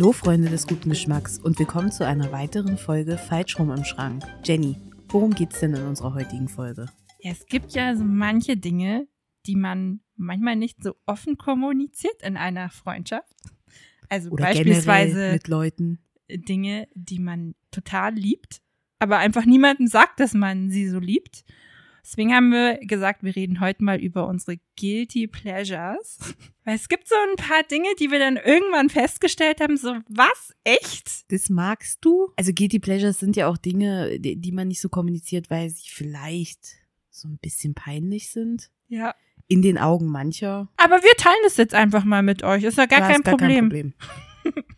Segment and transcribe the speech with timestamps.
[0.00, 4.22] Hallo Freunde des guten Geschmacks und willkommen zu einer weiteren Folge Falsch rum im Schrank.
[4.42, 4.76] Jenny,
[5.08, 6.86] worum geht's denn in unserer heutigen Folge?
[7.18, 9.06] Ja, es gibt ja so manche Dinge,
[9.44, 13.30] die man manchmal nicht so offen kommuniziert in einer Freundschaft.
[14.08, 15.98] Also Oder beispielsweise mit Leuten.
[16.30, 18.62] Dinge, die man total liebt,
[19.00, 21.44] aber einfach niemandem sagt, dass man sie so liebt.
[22.02, 26.18] Deswegen haben wir gesagt, wir reden heute mal über unsere Guilty Pleasures.
[26.64, 30.54] Weil es gibt so ein paar Dinge, die wir dann irgendwann festgestellt haben, so was?
[30.64, 31.30] Echt?
[31.32, 32.32] Das magst du?
[32.36, 35.88] Also Guilty Pleasures sind ja auch Dinge, die, die man nicht so kommuniziert, weil sie
[35.88, 36.76] vielleicht
[37.10, 38.70] so ein bisschen peinlich sind.
[38.88, 39.14] Ja.
[39.48, 40.68] In den Augen mancher.
[40.76, 42.62] Aber wir teilen das jetzt einfach mal mit euch.
[42.62, 43.70] Ist ja gar, kein, ist gar Problem.
[43.70, 43.94] kein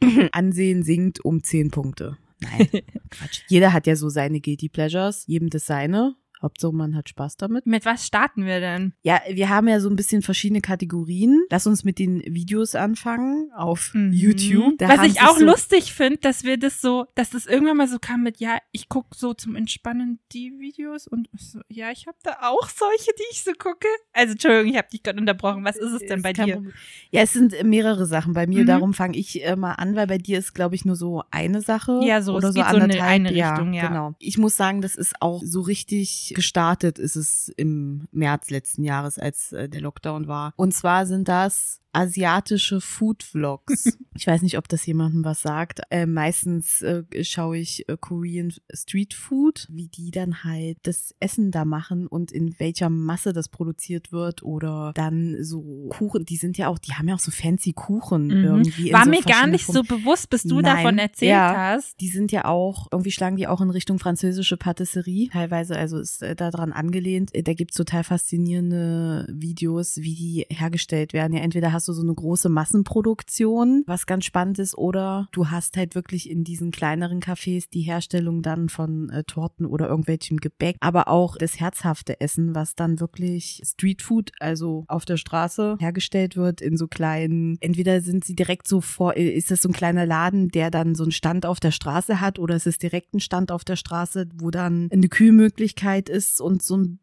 [0.01, 0.29] Problem.
[0.33, 2.17] Ansehen sinkt um 10 Punkte.
[2.41, 2.69] Nein,
[3.11, 3.43] Quatsch.
[3.49, 6.17] Jeder hat ja so seine Guilty Pleasures, jedem das seine.
[6.43, 7.67] Hauptsache, man hat Spaß damit.
[7.67, 8.93] Mit was starten wir denn?
[9.03, 11.43] Ja, wir haben ja so ein bisschen verschiedene Kategorien.
[11.51, 14.13] Lass uns mit den Videos anfangen auf Mhm.
[14.13, 14.79] YouTube.
[14.79, 17.89] Da Was ich auch so, lustig finde, dass wir das so, dass das irgendwann mal
[17.89, 22.07] so kam mit, ja, ich gucke so zum Entspannen die Videos und so, ja, ich
[22.07, 23.87] habe da auch solche, die ich so gucke.
[24.13, 25.65] Also Entschuldigung, ich habe dich gerade unterbrochen.
[25.65, 26.55] Was ist es denn bei Ist kein dir?
[26.55, 26.73] Problem.
[27.11, 28.63] Ja, es sind mehrere Sachen bei mir.
[28.63, 28.67] Mhm.
[28.67, 31.61] Darum fange ich äh, mal an, weil bei dir ist, glaube ich, nur so eine
[31.61, 32.01] Sache.
[32.03, 33.11] Ja, so, oder es so geht so in anderthalb.
[33.11, 33.89] eine Richtung, ja.
[33.89, 34.15] Genau.
[34.19, 39.19] Ich muss sagen, das ist auch so richtig gestartet, ist es im März letzten Jahres,
[39.19, 40.53] als äh, der Lockdown war.
[40.57, 43.99] Und zwar sind das asiatische Food-Vlogs.
[44.17, 45.81] ich weiß nicht, ob das jemandem was sagt.
[45.91, 51.51] Äh, meistens äh, schaue ich äh, Korean Street Food, wie die dann halt das Essen
[51.51, 56.59] da machen und in welcher Masse das produziert wird oder dann so Kuchen, die sind
[56.59, 58.45] ja auch, die haben ja auch so fancy Kuchen Mhm.
[58.45, 58.93] irgendwie.
[58.93, 59.85] War so mir gar nicht Formen.
[59.87, 61.55] so bewusst, bis du Nein, davon erzählt ja.
[61.75, 62.01] hast.
[62.01, 65.29] Die sind ja auch, irgendwie schlagen die auch in Richtung französische Patisserie.
[65.31, 67.35] Teilweise, also ist äh, daran angelehnt.
[67.35, 71.35] Äh, Da gibt's total faszinierende Videos, wie die hergestellt werden.
[71.35, 75.77] Ja, entweder hast du so eine große Massenproduktion, was ganz spannend ist, oder du hast
[75.77, 80.77] halt wirklich in diesen kleineren Cafés die Herstellung dann von äh, Torten oder irgendwelchem Gebäck,
[80.81, 86.61] aber auch das herzhafte Essen, was dann wirklich Streetfood, also auf der Straße hergestellt wird
[86.61, 90.07] in so kleinen, entweder sind sie direkt so vor, äh, ist das so ein kleiner
[90.07, 93.21] Laden, der dann so einen Stand auf der Straße hat oder ist es direkt ein
[93.21, 96.99] Stand auf der Straße, wo dann eine Kühlmöglichkeit ist und so ein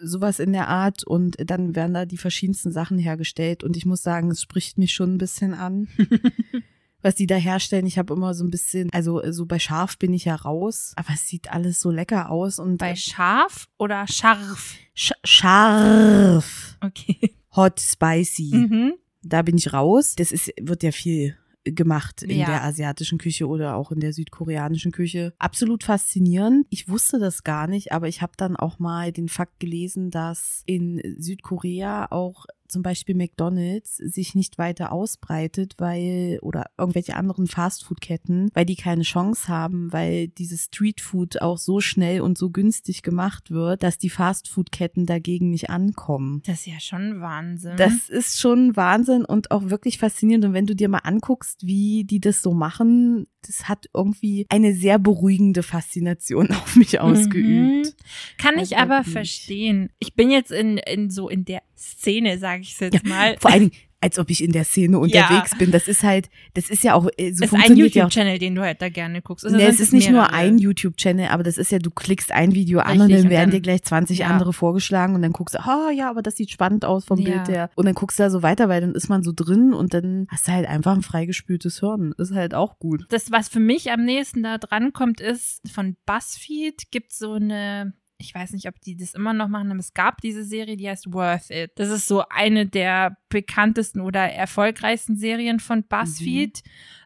[0.00, 4.02] sowas in der Art und dann werden da die verschiedensten Sachen hergestellt und ich muss
[4.02, 5.88] sagen, es spricht mich schon ein bisschen an.
[7.02, 10.12] Was die da herstellen, ich habe immer so ein bisschen, also so bei Schaf bin
[10.12, 14.74] ich ja raus, aber es sieht alles so lecker aus und Bei scharf oder scharf?
[14.94, 17.34] Sch scharf, Okay.
[17.56, 18.50] hot, spicy.
[18.54, 18.92] Mhm.
[19.22, 20.14] Da bin ich raus.
[20.16, 22.46] Das ist, wird ja viel gemacht in Ja.
[22.46, 25.34] der asiatischen Küche oder auch in der südkoreanischen Küche.
[25.38, 26.66] Absolut faszinierend.
[26.70, 30.62] Ich wusste das gar nicht, aber ich habe dann auch mal den Fakt gelesen, dass
[30.66, 38.50] in Südkorea auch zum Beispiel McDonald's sich nicht weiter ausbreitet, weil, oder irgendwelche anderen Fastfood-Ketten,
[38.54, 43.50] weil die keine Chance haben, weil dieses Streetfood auch so schnell und so günstig gemacht
[43.50, 46.42] wird, dass die Fastfood-Ketten dagegen nicht ankommen.
[46.46, 47.76] Das ist ja schon Wahnsinn.
[47.76, 50.44] Das ist schon Wahnsinn und auch wirklich faszinierend.
[50.44, 54.74] Und wenn du dir mal anguckst, wie die das so machen, das hat irgendwie eine
[54.74, 57.86] sehr beruhigende Faszination auf mich ausgeübt.
[57.86, 57.92] Mhm.
[58.38, 59.90] Kann ich Also aber verstehen.
[59.98, 63.36] Ich bin jetzt in, in so in der Szene, sage ich jetzt mal.
[63.40, 63.72] Vor allen Dingen,
[64.02, 65.72] als ob ich in der Szene unterwegs bin.
[65.72, 68.04] Das ist halt, das ist ja auch, äh, so ist ein funktioniert ja.
[68.04, 69.44] YouTube-Channel, den du halt da gerne guckst.
[69.44, 72.54] Oder Nee, es ist nicht nur ein YouTube-Channel, aber das ist ja, du klickst ein
[72.54, 74.28] Video an und Richtig, dann und werden dann- dir gleich 20 ja.
[74.28, 77.30] andere vorgeschlagen und dann guckst du, ah ja, aber das sieht spannend aus vom Ja.
[77.42, 77.70] Bild her.
[77.74, 80.26] Und dann guckst du da so weiter, weil dann ist man so drin und dann
[80.30, 82.14] hast du halt einfach ein freigespültes Hirn.
[82.16, 83.04] Ist halt auch gut.
[83.10, 87.92] Das, was für mich am nächsten da dran kommt, ist von BuzzFeed gibt so eine,
[88.20, 90.88] ich weiß nicht, ob die das immer noch machen, aber es gab diese Serie, die
[90.88, 91.72] heißt Worth It.
[91.76, 96.62] Das ist so eine der bekanntesten oder erfolgreichsten Serien von BuzzFeed.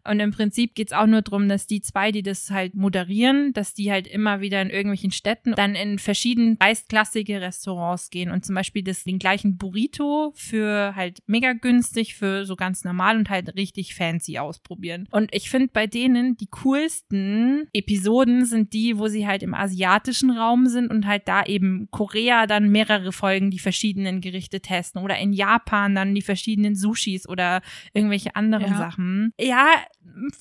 [0.06, 3.74] Und im Prinzip geht's auch nur drum, dass die zwei, die das halt moderieren, dass
[3.74, 8.54] die halt immer wieder in irgendwelchen Städten dann in verschiedenen preisklassige Restaurants gehen und zum
[8.54, 13.54] Beispiel das, den gleichen Burrito für halt mega günstig, für so ganz normal und halt
[13.56, 15.08] richtig fancy ausprobieren.
[15.10, 20.30] Und ich finde bei denen die coolsten Episoden sind die, wo sie halt im asiatischen
[20.30, 25.18] Raum sind und halt da eben Korea dann mehrere Folgen die verschiedenen Gerichte testen oder
[25.18, 27.62] in Japan dann die verschiedenen Sushis oder
[27.92, 28.78] irgendwelche anderen Ja.
[28.78, 29.32] Sachen.
[29.40, 29.66] Ja,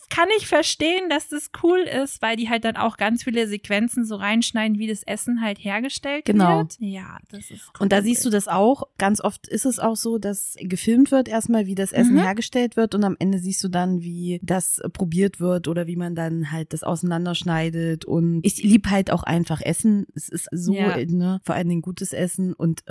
[0.10, 4.06] kann ich verstehen, dass das cool ist, weil die halt dann auch ganz viele Sequenzen
[4.06, 6.60] so reinschneiden, wie das Essen halt hergestellt Genau.
[6.60, 6.76] wird.
[6.80, 7.82] Ja, das ist cool.
[7.84, 8.84] Und da siehst du das auch.
[8.98, 12.22] Ganz oft ist es auch so, dass gefilmt wird erstmal, wie das Essen Mhm.
[12.24, 16.14] hergestellt wird und am Ende siehst du dann, wie das probiert wird oder wie man
[16.14, 18.06] dann halt das auseinanderschneidet.
[18.06, 20.06] Und ich lieb halt auch einfach Essen.
[20.16, 20.98] Es ist so, Ja.
[20.98, 22.84] ne, vor allen Dingen gutes Essen und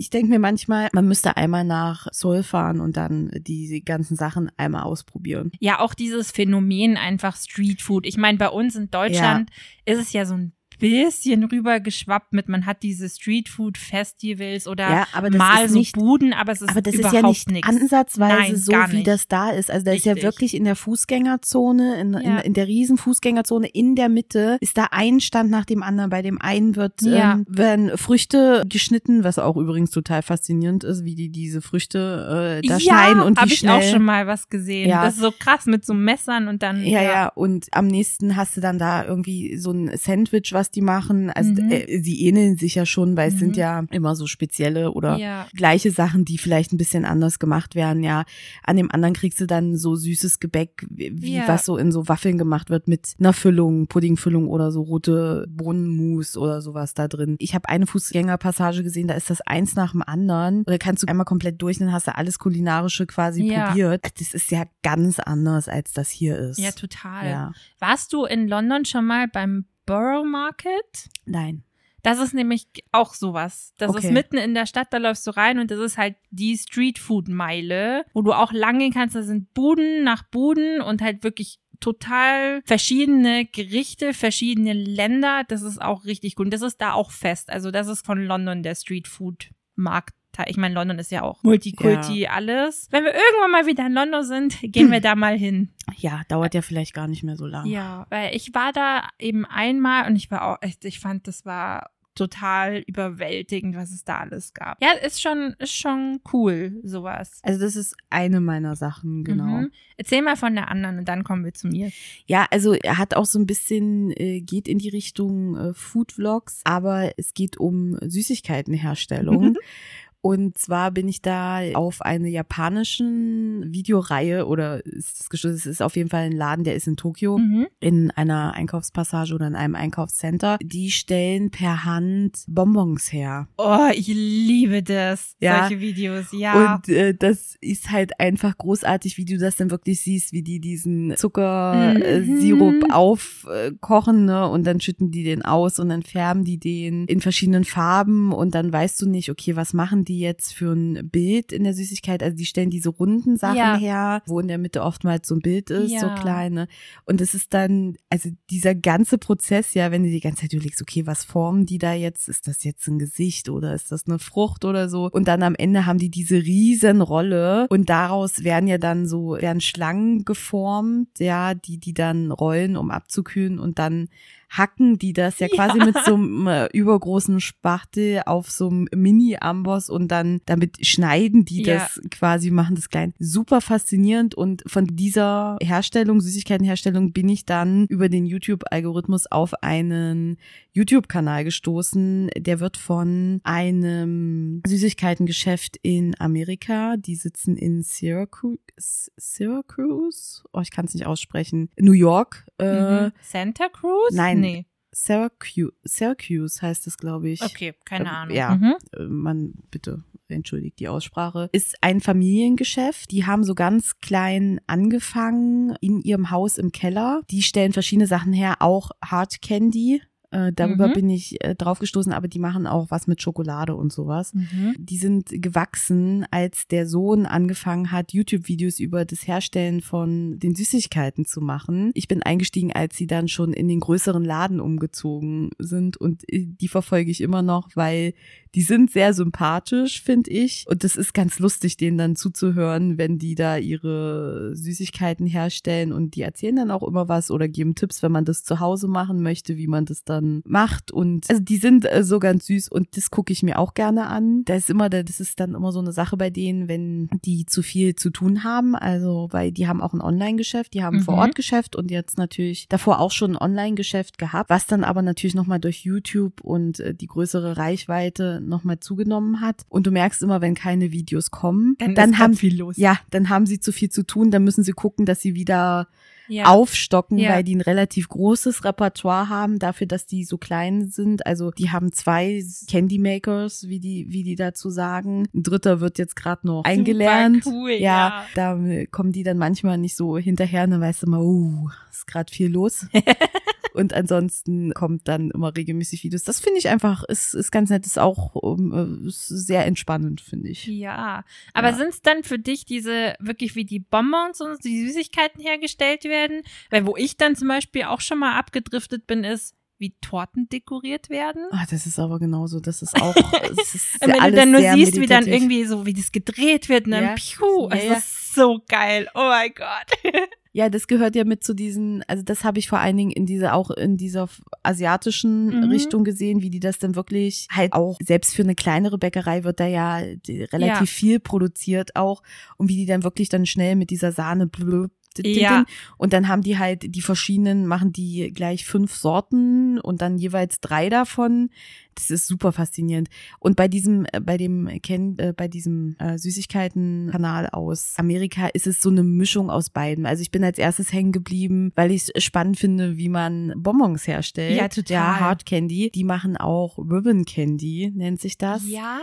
[0.00, 4.50] ich denke mir manchmal, man müsste einmal nach Seoul fahren und dann die ganzen Sachen
[4.56, 5.52] einmal ausprobieren.
[5.60, 8.06] Ja, auch dieses Phänomen einfach Streetfood.
[8.06, 9.50] Ich meine, bei uns in Deutschland
[9.86, 9.92] ja.
[9.92, 15.68] ist es ja so ein bisschen rübergeschwappt mit, man hat diese Streetfood-Festivals oder ja, mal
[15.68, 17.68] so nicht, Buden, aber es ist aber das überhaupt ist ja nicht nichts.
[17.68, 19.70] ansatzweise Nein, so, wie das da ist.
[19.70, 22.18] Also da ist ja wirklich in der Fußgängerzone, in, Ja.
[22.20, 26.10] in, in der riesen Fußgängerzone in der Mitte ist da ein Stand nach dem anderen.
[26.10, 27.34] Bei dem einen wird Ja.
[27.34, 32.66] ähm, werden Früchte geschnitten, was auch übrigens total faszinierend ist, wie die diese Früchte äh,
[32.66, 33.72] da ja, schneiden und hab wie ich schnell.
[33.78, 34.88] auch schon mal was gesehen.
[34.88, 35.04] Ja.
[35.04, 38.56] Das ist so krass mit so Messern und dann Ja, ja, und am nächsten hast
[38.56, 41.30] du dann da irgendwie so ein Sandwich, was die machen.
[41.30, 41.70] Also Mhm.
[41.70, 43.38] äh, sie ähneln sich ja schon, weil es Mhm.
[43.38, 45.46] sind ja immer so spezielle oder Ja.
[45.54, 48.02] gleiche Sachen, die vielleicht ein bisschen anders gemacht werden.
[48.02, 48.24] Ja,
[48.64, 51.48] an dem anderen kriegst du dann so süßes Gebäck, wie wie Ja.
[51.48, 56.36] was so in so Waffeln gemacht wird mit einer Füllung, Puddingfüllung oder so rote Bohnenmus
[56.36, 57.36] oder sowas da drin.
[57.38, 60.62] Ich habe eine Fußgängerpassage gesehen, da ist das eins nach dem anderen.
[60.66, 63.66] Oder kannst du einmal komplett durch, dann hast du alles kulinarische quasi Ja.
[63.68, 64.04] probiert.
[64.18, 66.58] Das ist ja ganz anders, als das hier ist.
[66.58, 67.28] Ja, total.
[67.28, 67.52] Ja.
[67.78, 71.08] Warst du in London schon mal beim Borough Market?
[71.26, 71.64] Nein.
[72.02, 73.74] Das ist nämlich auch sowas.
[73.76, 74.06] Das Okay.
[74.06, 78.04] ist mitten in der Stadt, da läufst du rein und das ist halt die Streetfood-Meile,
[78.14, 79.14] wo du auch lang gehen kannst.
[79.16, 85.44] Da sind Buden nach Buden und halt wirklich total verschiedene Gerichte, verschiedene Länder.
[85.48, 86.46] Das ist auch richtig gut.
[86.46, 87.50] Und das ist da auch fest.
[87.50, 90.14] Also das ist von London der Streetfood-Markt.
[90.46, 92.88] Ich meine, London ist ja auch Multikulti, alles.
[92.90, 95.70] Wenn wir irgendwann mal wieder in London sind, gehen wir da mal hin.
[95.96, 97.68] Ja, dauert ja vielleicht gar nicht mehr so lange.
[97.68, 101.44] Ja, weil ich war da eben einmal und ich war auch echt, ich fand, das
[101.44, 104.82] war total überwältigend, was es da alles gab.
[104.82, 107.40] Ja, ist schon, ist schon cool, sowas.
[107.42, 109.44] Also das ist eine meiner Sachen, genau.
[109.44, 109.72] Mhm.
[109.96, 111.90] Erzähl mal von der anderen und dann kommen wir zu mir.
[112.26, 116.60] Ja, also er hat auch so ein bisschen, äh, geht in die Richtung äh, Food-Vlogs,
[116.64, 119.56] aber es geht um Süßigkeitenherstellung.
[120.22, 125.82] Und zwar bin ich da auf eine japanischen Videoreihe oder ist das gestoßen, es ist
[125.82, 127.38] auf jeden Fall ein Laden, der ist in Tokio.
[127.38, 127.66] Mhm.
[127.80, 130.58] in einer Einkaufspassage oder in einem Einkaufscenter.
[130.62, 133.48] Die stellen per Hand Bonbons her.
[133.56, 135.60] Oh, ich liebe das, Ja.
[135.66, 136.74] solche Videos, ja.
[136.74, 140.60] Und äh, das ist halt einfach großartig, wie du das dann wirklich siehst, wie die
[140.60, 141.16] diesen Mhm.
[141.16, 144.48] Zuckersirup aufkochen, ne?
[144.48, 148.54] Und dann schütten die den aus und dann färben die den in verschiedenen Farben und
[148.54, 152.22] dann weißt du nicht, okay, was machen die jetzt für ein Bild in der Süßigkeit?
[152.22, 153.76] Also die stellen diese runden Sachen Ja.
[153.76, 156.14] her, wo in der Mitte oftmals so ein Bild ist, so Ja.
[156.14, 156.66] kleine.
[157.04, 160.82] Und es ist dann, also dieser ganze Prozess, ja, wenn du die ganze Zeit überlegst,
[160.82, 162.28] okay, was formen die da jetzt?
[162.28, 165.08] Ist das jetzt ein Gesicht oder ist das eine Frucht oder so?
[165.12, 169.32] Und dann am Ende haben die diese riesen Rolle und daraus werden ja dann so,
[169.40, 174.08] werden Schlangen geformt, ja, die, die dann rollen, um abzukühlen und dann
[174.50, 175.84] hacken die das ja quasi Ja.
[175.86, 181.62] mit so einem äh, übergroßen Spachtel auf so einem Mini-Amboss und dann damit schneiden die
[181.62, 181.74] Ja.
[181.78, 183.14] das quasi, machen das klein.
[183.20, 190.36] Super faszinierend und von dieser Herstellung, Süßigkeitenherstellung bin ich dann über den YouTube-Algorithmus auf einen
[190.72, 192.30] YouTube-Kanal gestoßen.
[192.36, 200.42] Der wird von einem Süßigkeitengeschäft in Amerika, die sitzen in Syracuse, Syracuse?
[200.52, 201.70] Oh, ich kann es nicht aussprechen.
[201.78, 202.46] New York.
[202.58, 203.12] Äh, Mhm.
[203.22, 204.12] Santa Cruz?
[204.12, 204.39] nein.
[204.40, 204.66] Nee.
[204.92, 207.42] Syracuse, Syracuse heißt es, glaube ich.
[207.42, 208.36] Okay, keine Ähm, Ahnung.
[208.36, 208.54] ja.
[208.56, 208.74] Mhm.
[208.92, 213.10] Äh, man bitte entschuldigt die Aussprache, ist ein Familiengeschäft.
[213.10, 217.22] Die haben so ganz klein angefangen in ihrem Haus im Keller.
[217.30, 220.02] Die stellen verschiedene Sachen her, auch Hard Candy.
[220.32, 220.92] Äh, darüber Mhm.
[220.92, 224.32] bin ich äh, drauf gestoßen, aber die machen auch was mit Schokolade und sowas.
[224.32, 224.76] Mhm.
[224.78, 231.24] Die sind gewachsen, als der Sohn angefangen hat, YouTube-Videos über das Herstellen von den Süßigkeiten
[231.24, 231.90] zu machen.
[231.94, 236.46] Ich bin eingestiegen, als sie dann schon in den größeren Laden umgezogen sind und äh,
[236.46, 238.14] die verfolge ich immer noch, weil
[238.54, 240.64] die sind sehr sympathisch, finde ich.
[240.68, 246.14] Und das ist ganz lustig, denen dann zuzuhören, wenn die da ihre Süßigkeiten herstellen und
[246.14, 249.22] die erzählen dann auch immer was oder geben Tipps, wenn man das zu Hause machen
[249.22, 250.92] möchte, wie man das dann macht.
[250.92, 254.06] Und also die sind äh, so ganz süß und das gucke ich mir auch gerne
[254.06, 254.44] an.
[254.44, 257.62] Da ist immer, das ist dann immer so eine Sache bei denen, wenn die zu
[257.62, 258.74] viel zu tun haben.
[258.74, 261.04] Also, weil die haben auch ein Online-Geschäft, die haben Mhm.
[261.04, 265.60] Vor-Ort-Geschäft und jetzt natürlich davor auch schon ein Online-Geschäft gehabt, was dann aber natürlich nochmal
[265.60, 269.62] durch YouTube und äh, die größere Reichweite nochmal zugenommen hat.
[269.68, 272.76] Und du merkst immer, wenn keine Videos kommen, Dann, dann haben viel los.
[272.76, 275.88] ja, dann haben sie zu viel zu tun, dann müssen sie gucken, dass sie wieder
[276.28, 276.44] Ja.
[276.44, 277.30] aufstocken, Ja.
[277.30, 281.26] weil die ein relativ großes Repertoire haben, dafür, dass die so klein sind.
[281.26, 285.26] Also die haben zwei Candy Makers, wie die, wie die dazu sagen.
[285.34, 287.42] Ein dritter wird jetzt gerade noch eingelernt.
[287.42, 288.24] Super cool, ja, ja.
[288.36, 288.58] da
[288.92, 292.50] kommen die dann manchmal nicht so hinterher, dann weißt du mal, uh, ist gerade viel
[292.52, 292.86] los.
[293.74, 296.24] Und ansonsten kommt dann immer regelmäßig Videos.
[296.24, 300.48] Das finde ich einfach, ist, ist ganz nett, ist auch um, ist sehr entspannend, finde
[300.50, 300.66] ich.
[300.66, 301.24] Ja,
[301.54, 301.76] aber Ja.
[301.76, 306.42] sind es dann für dich diese wirklich wie die Bonbons und die Süßigkeiten hergestellt werden?
[306.70, 311.08] Weil wo ich dann zum Beispiel auch schon mal abgedriftet bin, ist, wie Torten dekoriert
[311.08, 311.46] werden.
[311.52, 314.60] Ah, das ist aber genauso, das ist auch, das ist Und wenn du dann nur
[314.60, 315.32] siehst, wie dann meditativ.
[315.32, 317.14] irgendwie so, wie das gedreht wird und dann Ja.
[317.14, 317.92] piu, Ja, es ja.
[317.94, 319.08] ist so geil.
[319.14, 320.14] Oh mein Gott.
[320.52, 323.24] Ja, das gehört ja mit zu diesen, also das habe ich vor allen Dingen in
[323.24, 324.28] dieser, auch in dieser
[324.64, 325.70] asiatischen Mhm.
[325.70, 329.60] Richtung gesehen, wie die das dann wirklich halt auch, selbst für eine kleinere Bäckerei wird
[329.60, 330.86] da ja relativ Ja.
[330.86, 332.22] viel produziert auch
[332.56, 335.64] und wie die dann wirklich dann schnell mit dieser Sahne blub, Ja.
[335.98, 340.60] und dann haben die halt die verschiedenen, machen die gleich fünf Sorten und dann jeweils
[340.60, 341.50] drei davon.
[341.94, 343.08] Das ist super faszinierend.
[343.38, 346.16] Und bei diesem, äh, bei dem Ken, äh, bei diesem äh,
[346.64, 350.06] Süßigkeiten-Kanal aus Amerika ist es so eine Mischung aus beiden.
[350.06, 354.06] Also ich bin als erstes hängen geblieben, weil ich es spannend finde, wie man Bonbons
[354.06, 354.56] herstellt.
[354.56, 354.94] Ja, total.
[354.94, 355.90] Ja, Hard Candy.
[355.94, 358.62] Die machen auch Ribbon Candy, nennt sich das.
[358.68, 358.98] Ja.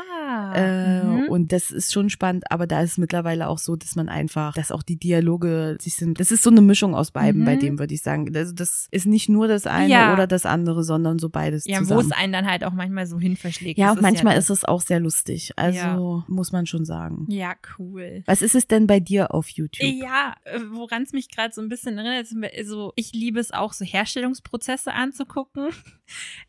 [0.55, 1.29] Äh, Mhm.
[1.29, 4.53] Und das ist schon spannend, aber da ist es mittlerweile auch so, dass man einfach,
[4.53, 6.19] dass auch die Dialoge sich sind.
[6.19, 7.45] Das ist so eine Mischung aus beiden, Mhm.
[7.45, 8.33] bei dem würde ich sagen.
[8.35, 10.13] Also das ist nicht nur das eine Ja.
[10.13, 13.19] oder das andere, sondern so beides ja, wo es einen dann halt auch manchmal so
[13.19, 13.77] hin verschlägt.
[13.77, 15.51] ja, Das und manchmal ja ist es auch sehr lustig.
[15.57, 16.23] Also Ja.
[16.27, 17.25] muss man schon sagen.
[17.29, 18.23] Ja, cool.
[18.25, 19.85] Was ist es denn bei dir auf YouTube?
[19.91, 23.51] Ja, äh, woran es mich gerade so ein bisschen erinnert, ist, also ich liebe es
[23.51, 25.69] auch, so Herstellungsprozesse anzugucken.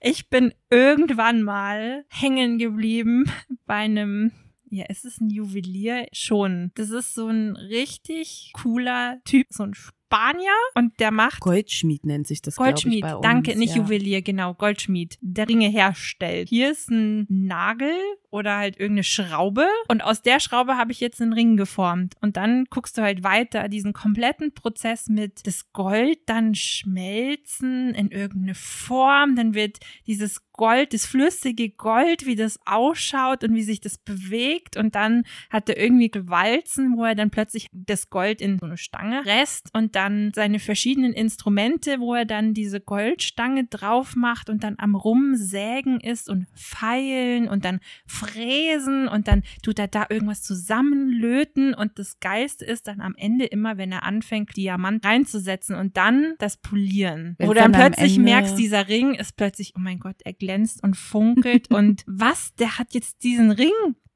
[0.00, 3.24] Ich bin irgendwann mal hängen geblieben
[3.66, 4.30] bei einem,
[4.70, 6.06] ja, ist es ein Juwelier?
[6.12, 6.70] Schon.
[6.76, 9.74] Das ist so ein richtig cooler Typ, so ein
[10.10, 13.20] Spanier und der macht Goldschmied nennt sich das, ich, Goldschmied, uns.
[13.20, 13.82] danke, nicht ja.
[13.82, 16.48] Juwelier, genau, Goldschmied, der Ringe herstellt.
[16.48, 17.92] Hier ist ein Nagel
[18.30, 22.36] oder halt irgendeine Schraube und aus der Schraube habe ich jetzt einen Ring geformt und
[22.38, 28.54] dann guckst du halt weiter diesen kompletten Prozess mit das Gold dann schmelzen in irgendeine
[28.54, 33.96] Form, dann wird dieses Gold, das flüssige Gold, wie das ausschaut und wie sich das
[33.96, 38.66] bewegt und dann hat er irgendwie Gewalzen, wo er dann plötzlich das Gold in so
[38.66, 44.48] eine Stange presst und dann seine verschiedenen Instrumente, wo er dann diese Goldstange drauf macht
[44.48, 50.06] und dann am Rumsägen ist und feilen und dann fräsen und dann tut er da
[50.08, 55.74] irgendwas zusammenlöten und das Geiste ist dann am Ende immer, wenn er anfängt, Diamant reinzusetzen
[55.74, 57.34] und dann das Polieren.
[57.38, 60.32] Wenn's Wo du dann dann plötzlich merkst, dieser Ring ist plötzlich, oh mein Gott, er
[60.32, 63.72] glänzt und funkelt und was, der hat jetzt diesen Ring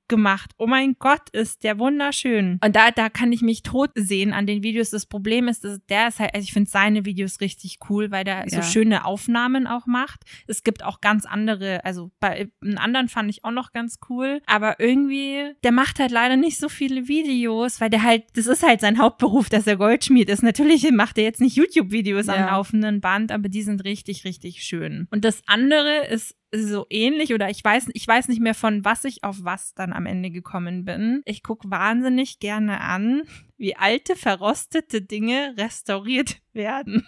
[0.08, 0.50] gemacht.
[0.58, 2.58] Oh mein Gott, ist der wunderschön.
[2.64, 4.90] Und da, da kann ich mich tot sehen an den Videos.
[4.90, 8.24] Das Problem ist, dass der ist halt, also ich finde seine Videos richtig cool, weil
[8.24, 8.62] der so Ja.
[8.62, 10.22] schöne Aufnahmen auch macht.
[10.46, 14.40] Es gibt auch ganz andere, also bei einem anderen fand ich auch noch ganz cool.
[14.46, 18.62] Aber irgendwie, der macht halt leider nicht so viele Videos, weil der halt, das ist
[18.62, 20.42] halt sein Hauptberuf, dass er Goldschmied ist.
[20.42, 22.46] Natürlich macht er jetzt nicht YouTube-Videos am Ja.
[22.56, 25.06] laufenden Band, aber die sind richtig, richtig schön.
[25.10, 29.04] Und das andere ist so ähnlich oder ich weiß, ich weiß nicht mehr von was
[29.04, 31.22] ich auf was dann am Ende gekommen bin.
[31.24, 33.22] Ich guck wahnsinnig gerne an,
[33.56, 37.06] wie alte, verrostete Dinge restauriert werden.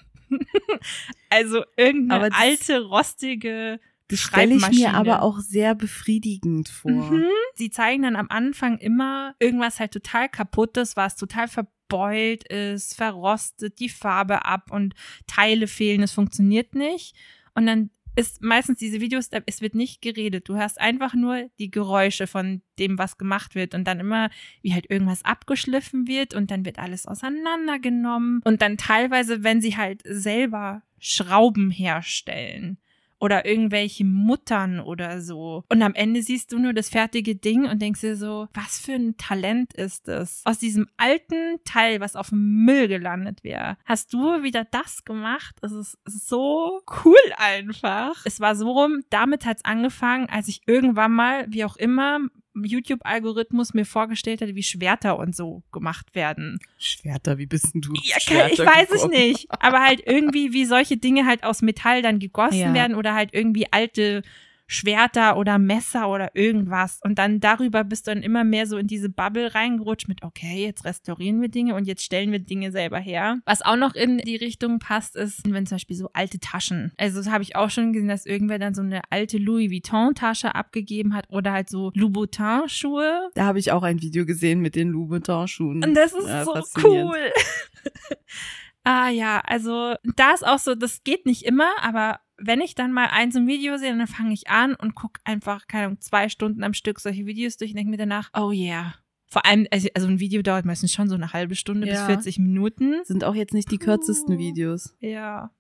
[1.30, 6.90] also irgendeine das- alte, rostige Das stelle ich mir aber auch sehr befriedigend vor.
[6.90, 7.26] Mhm.
[7.54, 13.78] Sie zeigen dann am Anfang immer irgendwas halt total kaputtes, was total verbeult ist, verrostet,
[13.78, 14.94] die Farbe ab und
[15.26, 17.14] Teile fehlen, es funktioniert nicht.
[17.54, 20.48] Und dann ist meistens diese Videos, es wird nicht geredet.
[20.48, 24.30] Du hörst einfach nur die Geräusche von dem, was gemacht wird und dann immer,
[24.62, 29.76] wie halt irgendwas abgeschliffen wird und dann wird alles auseinandergenommen und dann teilweise, wenn sie
[29.76, 32.78] halt selber Schrauben herstellen
[33.24, 35.64] oder irgendwelche Muttern oder so.
[35.70, 38.92] Und am Ende siehst du nur das fertige Ding und denkst dir so, was für
[38.92, 40.42] ein Talent ist es?
[40.44, 45.56] Aus diesem alten Teil, was auf dem Müll gelandet wäre, hast du wieder das gemacht?
[45.62, 48.26] Es ist so cool einfach.
[48.26, 52.20] Es war so rum, damit hat's angefangen, als ich irgendwann mal, wie auch immer,
[52.62, 56.58] YouTube-Algorithmus mir vorgestellt hatte, wie Schwerter und so gemacht werden.
[56.78, 57.92] Schwerter, wie bist denn du?
[58.02, 59.10] Ja, Schwerter ich weiß es gekommen?
[59.10, 59.46] nicht.
[59.50, 62.74] Aber halt irgendwie, wie solche Dinge halt aus Metall dann gegossen Ja.
[62.74, 64.22] werden oder halt irgendwie alte
[64.66, 67.00] Schwerter oder Messer oder irgendwas.
[67.04, 70.64] Und dann darüber bist du dann immer mehr so in diese Bubble reingerutscht mit, okay,
[70.64, 73.38] jetzt restaurieren wir Dinge und jetzt stellen wir Dinge selber her.
[73.44, 76.92] Was auch noch in die Richtung passt, ist, wenn zum Beispiel so alte Taschen.
[76.96, 80.54] Also das habe ich auch schon gesehen, dass irgendwer dann so eine alte Louis Vuitton-Tasche
[80.54, 83.30] abgegeben hat oder halt so Louboutin-Schuhe.
[83.34, 85.84] Da habe ich auch ein Video gesehen mit den Louboutin-Schuhen.
[85.84, 87.16] Und das ist Ja, so cool.
[88.84, 92.92] ah ja, also da ist auch so, das geht nicht immer, aber wenn ich dann
[92.92, 96.00] mal ein so ein Video sehe, dann fange ich an und gucke einfach, keine Ahnung,
[96.00, 98.94] zwei Stunden am Stück solche Videos durch und denke mir danach, oh yeah.
[99.26, 102.06] Vor allem, also also ein Video dauert meistens schon so eine halbe Stunde bis Ja.
[102.06, 103.02] 40 Minuten.
[103.04, 104.38] Sind auch jetzt nicht die kürzesten.
[104.38, 104.94] Videos.
[105.00, 105.50] Ja.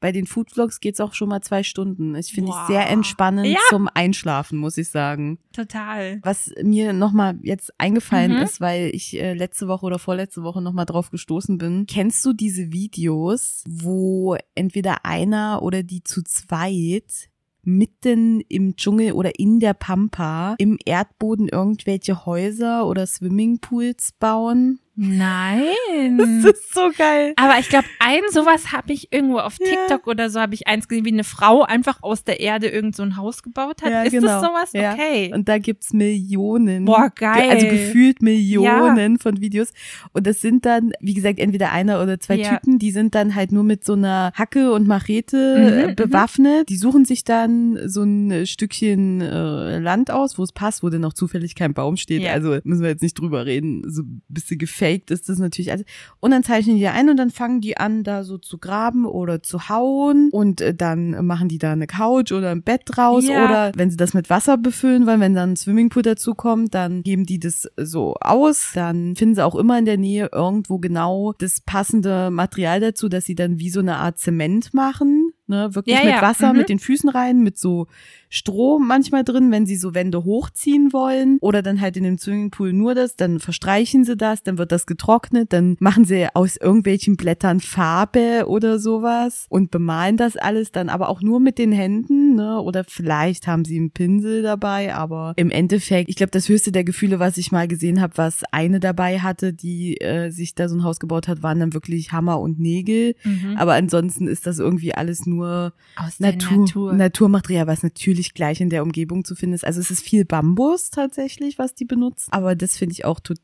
[0.00, 2.14] Bei den Foodvlogs geht's auch schon mal zwei Stunden.
[2.14, 2.66] Ich finde ich Wow.
[2.66, 3.58] sehr entspannend Ja.
[3.68, 5.38] zum Einschlafen, muss ich sagen.
[5.52, 6.20] Total.
[6.22, 8.38] Was mir nochmal jetzt eingefallen Mhm.
[8.42, 11.86] ist, weil ich äh, letzte Woche oder vorletzte Woche nochmal drauf gestoßen bin.
[11.86, 17.28] Kennst du diese Videos, wo entweder einer oder die zu zweit
[17.64, 24.80] mitten im Dschungel oder in der Pampa im Erdboden irgendwelche Häuser oder Swimmingpools bauen?
[24.94, 26.18] Nein.
[26.18, 27.32] Das ist so geil.
[27.36, 29.66] Aber ich glaube, ein sowas habe ich irgendwo auf Ja.
[29.66, 32.94] TikTok oder so habe ich eins gesehen, wie eine Frau einfach aus der Erde irgend
[32.96, 33.90] so ein Haus gebaut hat.
[33.90, 34.26] Ja, ist genau.
[34.26, 34.72] das sowas?
[34.74, 34.92] Ja.
[34.94, 35.32] Okay.
[35.34, 36.84] Und da gibt's Millionen.
[36.84, 37.50] Boah, geil.
[37.50, 39.72] Also gefühlt Millionen von Videos.
[40.12, 42.56] Und das sind dann, wie gesagt, entweder einer oder zwei Ja.
[42.56, 46.68] Typen, die sind dann halt nur mit so einer Hacke und Machete Mhm, äh, bewaffnet.
[46.68, 51.00] Die suchen sich dann so ein Stückchen äh, Land aus, wo es passt, wo dann
[51.00, 52.22] noch zufällig kein Baum steht.
[52.22, 52.32] Ja.
[52.32, 53.82] Also müssen wir jetzt nicht drüber reden.
[53.88, 55.70] So ein bisschen gefaked ist das natürlich.
[55.70, 55.84] Also,
[56.20, 59.42] und dann zeichnen die ein und dann fangen die an, da so zu graben oder
[59.42, 60.30] zu hauen.
[60.32, 63.26] Und äh, dann machen die da eine Couch oder ein Bett draus.
[63.26, 63.44] Ja.
[63.44, 67.02] Oder wenn sie das mit Wasser befüllen wollen, wenn dann ein Swimmingpool dazu kommt, dann
[67.02, 68.72] geben die das so aus.
[68.74, 73.24] Dann finden sie auch immer in der Nähe irgendwo genau das passende Material dazu, dass
[73.24, 75.32] sie dann wie so eine Art Zement machen.
[75.48, 76.60] Ne, wirklich Ja, mit ja, Wasser, mhm.
[76.60, 77.86] mit den Füßen rein, mit so
[78.34, 81.36] Stroh manchmal drin, wenn sie so Wände hochziehen wollen.
[81.40, 84.86] Oder dann halt in dem Swimmingpool nur das, dann verstreichen sie das, dann wird das
[84.86, 90.88] getrocknet, dann machen sie aus irgendwelchen Blättern Farbe oder sowas und bemalen das alles dann
[90.88, 92.60] aber auch nur mit den Händen, ne?
[92.60, 96.84] Oder vielleicht haben sie einen Pinsel dabei, aber im Endeffekt, ich glaube, das höchste der
[96.84, 100.76] Gefühle, was ich mal gesehen habe, was eine dabei hatte, die äh, sich da so
[100.76, 103.14] ein Haus gebaut hat, waren dann wirklich Hammer und Nägel.
[103.24, 103.56] Mhm.
[103.58, 106.92] Aber ansonsten ist das irgendwie alles nur Aus der Natur, Natur.
[106.94, 109.64] Naturmaterial, was natürlich gleich in der Umgebung zu finden ist.
[109.64, 112.32] Also es ist viel Bambus tatsächlich, was die benutzen.
[112.32, 113.42] Aber das finde ich auch total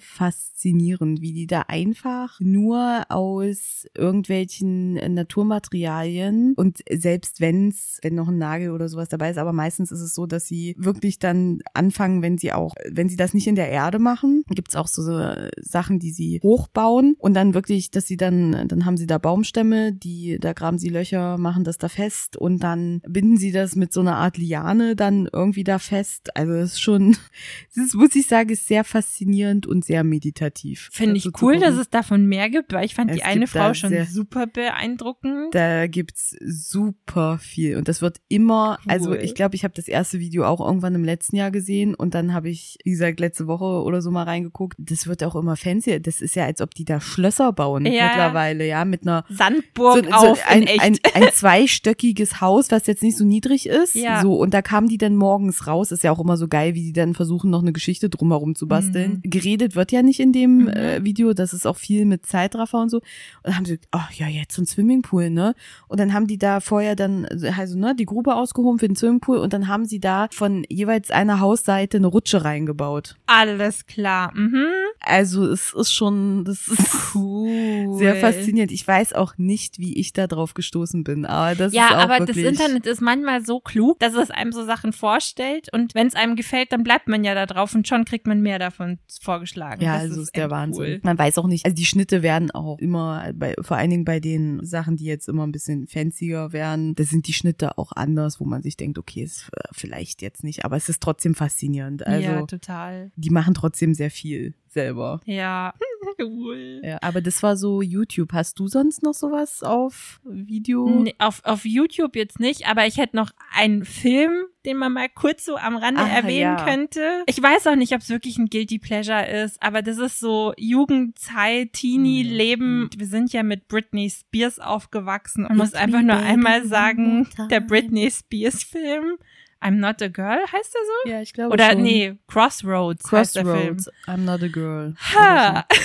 [0.00, 8.28] faszinierend, wie die da einfach nur aus irgendwelchen äh, Naturmaterialien und selbst wenn's, wenn noch
[8.28, 11.60] ein Nagel oder sowas dabei ist, aber meistens ist es so, dass sie wirklich dann
[11.74, 15.02] anfangen, wenn sie auch, wenn sie das nicht in der Erde machen, gibt's auch so,
[15.02, 19.18] so Sachen, die sie hochbauen und dann wirklich, dass sie dann, dann haben sie da
[19.18, 23.76] Baumstämme, die, da graben sie Löcher, machen das da fest und dann binden sie das
[23.76, 26.36] mit so einer Art Liane dann irgendwie da fest.
[26.36, 27.16] Also das ist schon,
[27.76, 30.88] das muss ich sagen, ist sehr faszinierend und sehr meditativ.
[30.92, 33.22] Finde ich dazu zu cool, dass es davon mehr gibt, weil ich fand Es die
[33.22, 35.54] eine Frau schon sehr- super beeindruckend.
[35.54, 39.18] Da gibt's super viel und das wird immer, also Cool.
[39.22, 42.32] ich glaube, ich habe das erste Video auch irgendwann im letzten Jahr gesehen und dann
[42.32, 44.76] habe ich, wie gesagt, letzte Woche oder so mal reingeguckt.
[44.78, 46.00] Das wird auch immer fancy.
[46.00, 48.06] Das ist ja, als ob die da Schlösser bauen Ja.
[48.08, 50.82] mittlerweile, ja, mit einer Sandburg so, auf so ein, in echt.
[50.82, 53.94] ein, ein zweistöckiges Haus, was jetzt nicht so niedrig ist.
[53.94, 54.22] Ja.
[54.22, 55.92] So, und da kamen die dann morgens raus.
[55.92, 58.66] Ist ja auch immer so geil, wie die dann versuchen, noch eine Geschichte drumherum zu
[58.68, 59.20] basteln.
[59.28, 60.68] Geredet wird ja nicht in dem Mhm.
[60.68, 61.32] äh, Video.
[61.34, 62.98] Das ist auch viel mit Zeitraffer und so.
[62.98, 63.04] Und
[63.44, 65.54] dann haben sie gesagt, ach ja, jetzt so ein Swimmingpool, ne?
[65.88, 69.38] Und dann haben die da vorher dann, also, ne, die Grube ausgehoben für den Swimmingpool
[69.38, 73.16] und dann haben sie da von jeweils einer Hausseite eine Rutsche reingebaut.
[73.26, 74.32] Alles klar.
[74.34, 74.66] Mhm.
[75.00, 77.98] Also es ist schon, das ist Cool.
[77.98, 78.72] sehr faszinierend.
[78.72, 81.96] Ich weiß auch nicht, wie ich da drauf gestoßen bin, aber das Ja, ist auch
[81.98, 85.94] aber wirklich, das Internet ist manchmal so klug, dass es einem so Sachen vorstellt und
[85.94, 88.58] wenn es einem gefällt, dann bleibt man ja da drauf und schon kriegt man mehr
[88.58, 89.82] davon vorgeschlagen.
[89.82, 90.84] Ja, das also ist der echt Wahnsinn.
[90.84, 91.00] Cool.
[91.02, 94.20] Man weiß auch nicht, also die Schnitte werden auch immer, bei, vor allen Dingen bei
[94.20, 98.40] den Sachen, die jetzt immer ein bisschen fancier werden, da sind die Schnitte auch anders,
[98.40, 102.06] wo man sich denkt, okay, ist äh, vielleicht jetzt nicht, aber es ist trotzdem faszinierend.
[102.06, 103.10] Also ja, total.
[103.16, 105.20] die machen trotzdem sehr viel selber.
[105.24, 105.72] Ja,
[106.20, 106.82] cool.
[106.84, 108.32] Ja, aber das war so YouTube.
[108.34, 110.86] Hast du sonst noch sowas auf Video?
[110.88, 115.08] Nee, auf, auf YouTube jetzt nicht, aber ich hätte noch einen Film, den man mal
[115.08, 116.64] kurz so am Rande Ah, erwähnen ja.
[116.64, 117.22] könnte.
[117.26, 120.52] Ich weiß auch nicht, ob es wirklich ein Guilty Pleasure ist, aber das ist so
[120.58, 122.80] Jugendzeit, Teenie-Leben.
[122.80, 122.90] Mhm.
[122.96, 128.10] Wir sind ja mit Britney Spears aufgewachsen und muss einfach nur einmal sagen, der Britney
[128.10, 129.16] Spears-Film,
[129.62, 131.10] I'm Not a Girl, heißt der so?
[131.10, 131.82] Ja, ich glaube Oder schon.
[131.82, 133.04] nee, Crossroads.
[133.04, 133.90] Crossroads.
[134.06, 134.94] I'm not a girl.
[135.14, 135.66] Ha!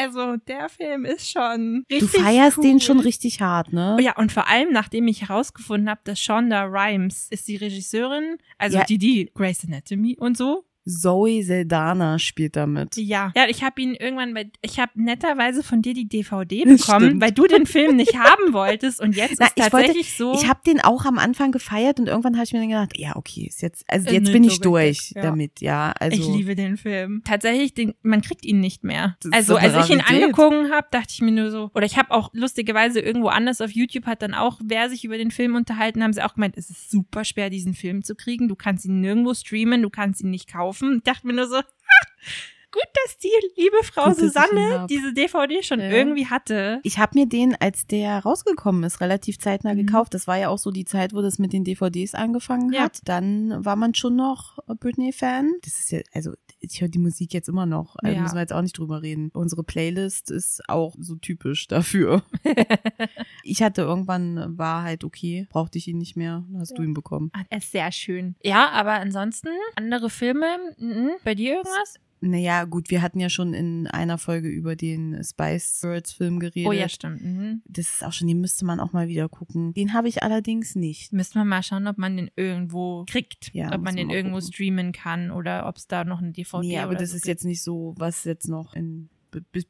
[0.00, 2.62] Also der Film ist schon Du richtig feierst cool.
[2.62, 3.96] den schon richtig hart, ne?
[3.98, 8.38] Oh ja, und vor allem, nachdem ich herausgefunden habe, dass Shonda Rhimes ist die Regisseurin,
[8.58, 8.84] also Ja.
[8.84, 10.64] die, die Grey's Anatomy und so.
[10.88, 12.96] Zoe Saldana spielt damit.
[12.96, 13.32] Ja.
[13.36, 17.32] Ja, ich habe ihn irgendwann bei, ich habe netterweise von dir die DVD bekommen, weil
[17.32, 20.32] du den Film nicht haben wolltest und jetzt Na, ist ich wollte- tatsächlich so.
[20.34, 23.16] Ich habe den auch am Anfang gefeiert und irgendwann habe ich mir dann gedacht, ja,
[23.16, 25.22] okay, ist jetzt, also Äh, jetzt bin ich durch ja.
[25.22, 25.92] damit, ja.
[26.00, 27.22] Also ich liebe den Film.
[27.24, 29.16] Tatsächlich, den, man kriegt ihn nicht mehr.
[29.30, 32.30] Also als ich ihn angeguckt habe, dachte ich mir nur so, oder ich habe auch
[32.32, 36.12] lustigerweise irgendwo anders auf YouTube hat dann auch, wer sich über den Film unterhalten, haben
[36.12, 38.48] sie auch gemeint, es ist super schwer, diesen Film zu kriegen.
[38.48, 40.77] Du kannst ihn nirgendwo streamen, du kannst ihn nicht kaufen.
[40.80, 41.60] Ich dachte mir nur so,
[42.70, 45.88] Gut, dass die liebe Frau Gut, Susanne diese DVD schon Ja.
[45.88, 46.80] irgendwie hatte.
[46.82, 49.86] Ich habe mir den, als der rausgekommen ist, relativ zeitnah Mhm.
[49.86, 50.12] gekauft.
[50.12, 52.82] Das war ja auch so die Zeit, wo das mit den DVDs angefangen Ja.
[52.82, 53.00] hat.
[53.04, 55.54] Dann war man schon noch Britney-Fan.
[55.62, 57.96] Das ist ja, also ich höre die Musik jetzt immer noch.
[58.02, 58.22] Also Ja.
[58.22, 59.30] müssen wir jetzt auch nicht drüber reden.
[59.32, 62.22] Unsere Playlist ist auch so typisch dafür.
[63.44, 66.44] ich hatte irgendwann, war halt okay, brauchte ich ihn nicht mehr.
[66.58, 67.30] Hast du ihn bekommen.
[67.48, 68.36] Er ist sehr schön.
[68.42, 70.46] Ja, aber ansonsten andere Filme.
[70.78, 71.12] Mhm.
[71.24, 71.94] Bei dir irgendwas?
[72.20, 76.68] Naja, gut, wir hatten ja schon in einer Folge über den Spice Girls Film geredet.
[76.68, 77.22] Oh ja, stimmt.
[77.22, 77.62] Mhm.
[77.66, 79.72] Das ist auch schon, den müsste man auch mal wieder gucken.
[79.74, 81.12] Den habe ich allerdings nicht.
[81.12, 83.50] Müssen wir mal schauen, ob man den irgendwo kriegt.
[83.54, 84.52] Ja, ob man den man irgendwo gucken.
[84.52, 87.28] streamen kann oder ob es da noch eine DVD Nee, aber das so ist gibt.
[87.28, 89.08] jetzt nicht so, was jetzt noch in,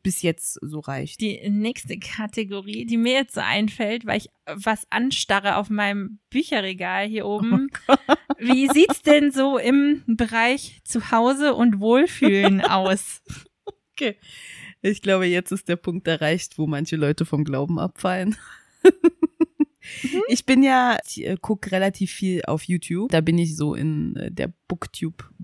[0.02, 1.20] bis, jetzt so reicht.
[1.20, 7.06] die nächste Kategorie, die mir jetzt so einfällt, weil ich was anstarre auf meinem Bücherregal
[7.06, 7.70] hier oben.
[8.38, 13.22] Wie sieht's denn so im Bereich Zuhause und Wohlfühlen aus?
[13.92, 14.16] Okay.
[14.80, 18.36] Ich glaube, jetzt ist der Punkt erreicht, wo manche Leute vom Glauben abfallen.
[20.28, 23.10] Ich bin ja, ich äh, gucke relativ viel auf YouTube.
[23.10, 24.52] Da bin ich so in äh, der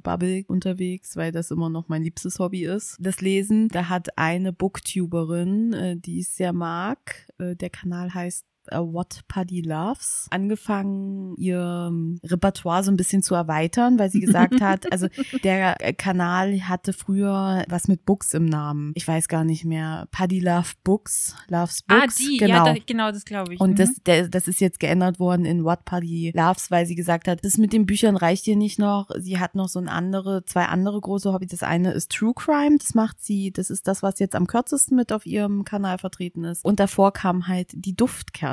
[0.05, 2.97] Booktube-Bubble unterwegs, weil das immer noch mein liebstes Hobby ist.
[3.01, 3.69] Das Lesen.
[3.69, 9.61] Da hat eine Booktuberin, äh, die ich sehr mag, äh, der Kanal heißt What Paddy
[9.63, 15.09] Loves, angefangen, ihr ähm, Repertoire so ein bisschen zu erweitern, weil sie gesagt hat, also
[15.43, 18.93] der äh, Kanal hatte früher was mit Books im Namen.
[18.95, 20.07] Ich weiß gar nicht mehr.
[20.11, 22.03] Paddy Love Books, Loves Books.
[22.03, 22.67] ah, die, genau.
[22.67, 23.61] ja, da, genau, das glaube ich.
[23.61, 23.77] Und Mhm.
[23.77, 27.45] das, der, das ist jetzt geändert worden in What Paddy Loves, weil sie gesagt hat,
[27.45, 29.11] das mit den Büchern reicht ihr nicht noch.
[29.19, 31.51] Sie hat noch so ein andere, zwei andere große Hobbys.
[31.51, 34.97] Das eine ist True Crime, das macht sie, das ist das, was jetzt am kürzesten
[34.97, 36.65] mit auf ihrem Kanal vertreten ist.
[36.65, 37.95] Und davor kamen halt die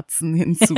[0.01, 0.75] Duftkerzen hinzu.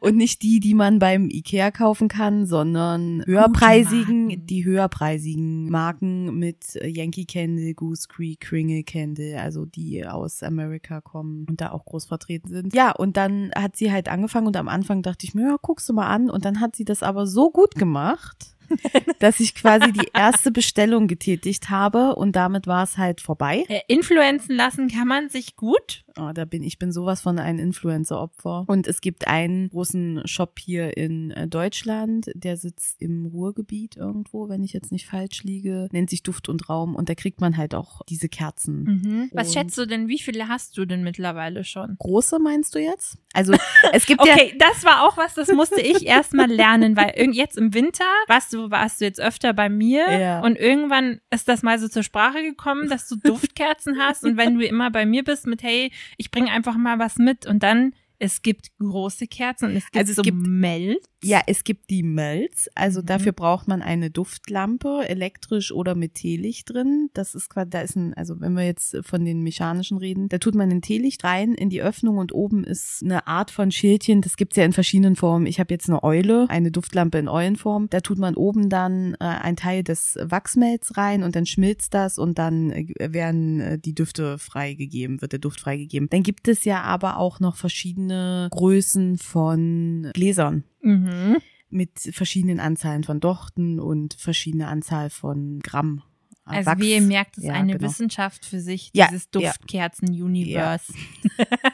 [0.00, 6.76] Und nicht die, die man beim Ikea kaufen kann, sondern höherpreisigen, die höherpreisigen Marken mit
[6.76, 11.84] äh, Yankee Candle, Goose Creek, Kringle Candle, also die aus Amerika kommen und da auch
[11.84, 12.74] groß vertreten sind.
[12.74, 15.88] Ja, und dann hat sie halt angefangen und am Anfang dachte ich mir, ja, guckst
[15.88, 16.30] du mal an.
[16.30, 18.56] Und dann hat sie das aber so gut gemacht,
[19.18, 23.64] dass ich quasi die erste Bestellung getätigt habe und damit war es halt vorbei.
[23.68, 26.04] Äh, Influenzen lassen kann man sich gut.
[26.18, 28.64] Oh, da bin ich bin sowas von ein Influencer-Opfer.
[28.66, 34.48] Und es gibt einen großen Shop hier in äh, Deutschland, der sitzt im Ruhrgebiet irgendwo,
[34.48, 37.56] wenn ich jetzt nicht falsch liege, nennt sich Duft und Raum und da kriegt man
[37.56, 38.82] halt auch diese Kerzen.
[38.84, 39.30] Mhm.
[39.32, 41.96] Was schätzt du denn, wie viele hast du denn mittlerweile schon?
[41.98, 43.16] Große meinst du jetzt?
[43.32, 43.54] Also
[43.92, 47.36] es gibt ja Okay, das war auch was, das musste ich erstmal lernen, weil irgend
[47.36, 50.40] jetzt im Winter warst du, warst du jetzt öfter bei mir Ja.
[50.40, 54.54] und irgendwann ist das mal so zur Sprache gekommen, dass du Duftkerzen hast und wenn
[54.58, 57.94] du immer bei mir bist mit, hey, ich bringe einfach mal was mit und dann
[58.18, 61.04] es gibt große Kerzen und es gibt Also es so gibt- Melz.
[61.24, 62.68] Ja, es gibt die Melz.
[62.74, 63.06] Also Mhm.
[63.06, 67.10] dafür braucht man eine Duftlampe, elektrisch oder mit Teelicht drin.
[67.14, 70.38] Das ist quasi, da ist ein, also wenn wir jetzt von den mechanischen reden, da
[70.38, 74.20] tut man ein Teelicht rein in die Öffnung und oben ist eine Art von Schildchen.
[74.20, 75.46] Das gibt's ja in verschiedenen Formen.
[75.46, 77.88] Ich habe jetzt eine Eule, eine Duftlampe in Eulenform.
[77.90, 82.18] Da tut man oben dann äh, ein Teil des Wachsmelz rein und dann schmilzt das
[82.18, 86.08] und dann äh, werden äh, die Düfte freigegeben, wird der Duft freigegeben.
[86.10, 91.38] Dann gibt es ja aber auch noch verschiedene Größen von Gläsern Mhm.
[91.70, 96.02] mit verschiedenen Anzahlen von Dochten und verschiedene Anzahl von Gramm.
[96.44, 96.80] Also Wachs.
[96.82, 97.88] wie ihr merkt, ist Ja, eine genau.
[97.88, 99.40] Wissenschaft für sich, Ja, dieses ja.
[99.40, 100.92] Duftkerzen-Universe.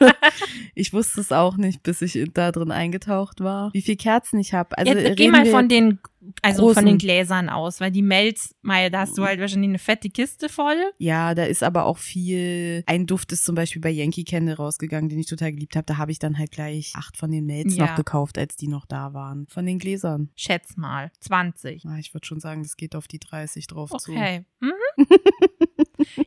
[0.75, 3.73] Ich wusste es auch nicht, bis ich da drin eingetaucht war.
[3.73, 4.77] Wie viel Kerzen ich habe.
[4.77, 5.99] Also ja, geh mal von den,
[6.41, 9.69] also großen- von den Gläsern aus, weil die Melz, Maya, da hast du halt wahrscheinlich
[9.69, 10.75] eine fette Kiste voll.
[10.97, 12.83] Ja, da ist aber auch viel.
[12.87, 15.85] Ein Duft ist zum Beispiel bei Yankee Candle rausgegangen, den ich total geliebt habe.
[15.85, 17.85] Da habe ich dann halt gleich acht von den Melz Ja.
[17.87, 19.47] noch gekauft, als die noch da waren.
[19.49, 20.29] Von den Gläsern.
[20.35, 21.85] Schätz mal, 20.
[21.85, 24.11] Ah, ich würde schon sagen, das geht auf die 30 drauf zu.
[24.11, 24.45] Okay.
[24.59, 24.71] Mhm.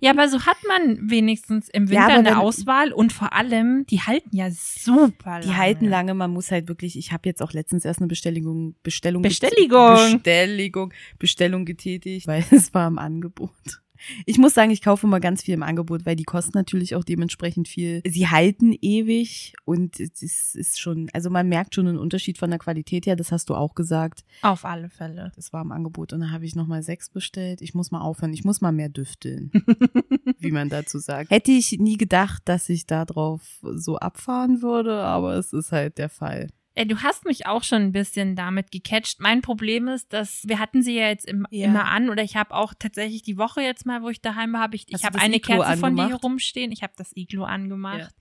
[0.01, 4.01] Ja, aber so hat man wenigstens im Winter Ja, eine Auswahl und vor allem, die
[4.01, 5.47] halten ja super lange.
[5.47, 8.75] Die halten lange, man muss halt wirklich, ich habe jetzt auch letztens erst eine Bestellung,
[8.83, 10.13] Bestellung, Bestelligung.
[10.15, 13.82] Bestelligung, Bestellung getätigt, weil es war im Angebot.
[14.27, 17.05] Ich muss sagen, ich kaufe immer ganz viel im Angebot, weil die kosten natürlich auch
[17.05, 18.03] dementsprechend viel.
[18.07, 22.59] Sie halten ewig und es ist, schon, also man merkt schon einen Unterschied von der
[22.59, 24.25] Qualität her, das hast du auch gesagt.
[24.43, 25.33] Auf alle Fälle.
[25.37, 27.63] Das war im Angebot und dann habe ich nochmal sechs bestellt.
[27.63, 29.51] Ich muss mal aufhören, ich muss mal mehr düfteln,
[30.39, 31.31] wie man dazu sagt.
[31.31, 35.99] Hätte ich nie gedacht, dass ich da drauf so abfahren würde, aber es ist halt
[35.99, 36.49] der Fall.
[36.75, 39.21] Ey, du hast mich auch schon ein bisschen damit gecatcht.
[39.21, 41.67] Mein Problem ist, dass wir hatten sie ja jetzt im, Ja.
[41.67, 44.61] immer an oder ich habe auch tatsächlich die Woche jetzt mal, wo ich daheim war,
[44.63, 46.25] habe ich, ich habe eine Iglo Kerze von dir angemacht?
[46.25, 46.73] rumstehen.
[46.73, 48.15] Ich habe das Iglo angemacht.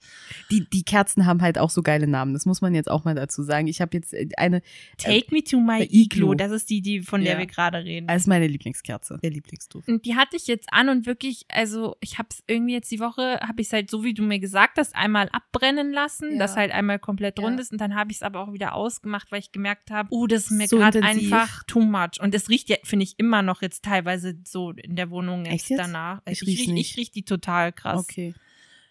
[0.50, 2.34] Die, die Kerzen haben halt auch so geile Namen.
[2.34, 3.68] Das muss man jetzt auch mal dazu sagen.
[3.68, 4.60] Ich habe jetzt äh, eine,
[4.98, 6.02] Take me to my äh, Iglo.
[6.32, 6.34] Iglo.
[6.34, 7.38] Das ist die, die von der Ja.
[7.38, 8.06] wir gerade reden.
[8.06, 9.88] das ist meine Lieblingskerze, der Lieblingsduft.
[9.88, 13.00] Und die hatte ich jetzt an und wirklich, also ich habe es irgendwie jetzt die
[13.00, 16.38] Woche, habe ich es halt so, wie du mir gesagt hast, einmal abbrennen lassen, Ja.
[16.38, 17.46] dass halt einmal komplett Ja.
[17.46, 20.08] rund ist und dann habe ich es aber auch wieder ausgemacht, weil ich gemerkt habe,
[20.10, 22.20] oh, das ist mir So gerade einfach too much.
[22.20, 25.54] Und es riecht ja, finde ich, immer noch jetzt teilweise so in der Wohnung jetzt,
[25.54, 25.78] Echt jetzt?
[25.78, 26.20] danach.
[26.26, 26.90] Ich ich riech, nicht.
[26.90, 28.00] ich riech die total krass.
[28.00, 28.34] Okay.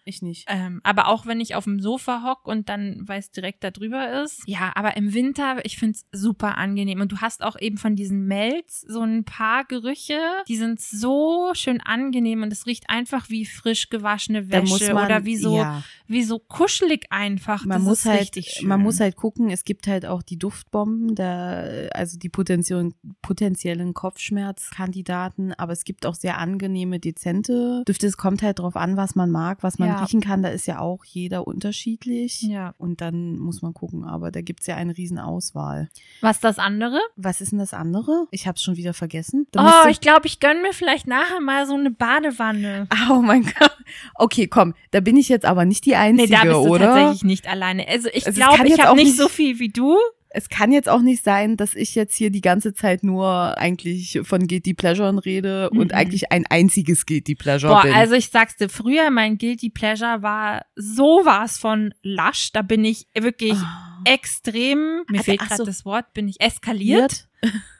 [0.04, 0.46] Ich nicht.
[0.48, 3.70] Ähm, aber auch wenn ich auf dem Sofa hock und dann, weil es direkt da
[3.70, 4.42] drüber ist.
[4.46, 7.00] Ja, aber im Winter, ich find's super angenehm.
[7.00, 11.50] Und du hast auch eben von diesen Melz so ein paar Gerüche, die sind so
[11.54, 15.84] schön angenehm und es riecht einfach wie frisch gewaschene Wäsche man, oder wie so, ja,
[16.08, 17.64] wie so kuschelig einfach.
[17.64, 18.68] man das muss ist halt, richtig schön.
[18.68, 19.50] man muss halt gucken.
[19.50, 21.62] Es gibt halt auch die Duftbomben, da,
[21.92, 25.52] also die potenziellen, potenziellen Kopfschmerzkandidaten.
[25.54, 28.08] Aber es gibt auch sehr angenehme, dezente Düfte.
[28.08, 29.91] Es kommt halt drauf an, was man mag, was man Ja.
[30.00, 30.42] Riechen kann.
[30.42, 32.42] Da ist ja auch jeder unterschiedlich.
[32.42, 32.74] Ja.
[32.78, 34.04] Und dann muss man gucken.
[34.04, 35.88] Aber da gibt's ja eine riesen Auswahl.
[36.20, 36.98] Was das andere?
[37.16, 38.26] Was ist denn das andere?
[38.30, 39.46] Ich habe schon wieder vergessen.
[39.52, 42.88] Da Oh, ich glaube, ich gönn mir vielleicht nachher mal so eine Badewanne.
[43.10, 43.76] Oh mein Gott.
[44.14, 46.86] Okay, komm, da bin ich jetzt aber nicht die Nee, Einzige, da bist du oder?
[46.86, 47.86] tatsächlich nicht alleine.
[47.88, 49.96] Also ich Also es glaube, ich habe nicht nicht- so viel wie du.
[50.34, 54.20] Es kann jetzt auch nicht sein, dass ich jetzt hier die ganze Zeit nur eigentlich
[54.22, 55.96] von Guilty Pleasure rede und Mhm.
[55.98, 57.92] eigentlich ein einziges Guilty Pleasure Boah, bin.
[57.92, 62.50] also ich sag's dir, früher mein Guilty Pleasure war sowas von lasch.
[62.52, 64.00] Da bin ich wirklich Ah.
[64.04, 65.64] extrem, mir Also, fehlt ach gerade so.
[65.66, 67.28] das Wort, bin ich eskaliert.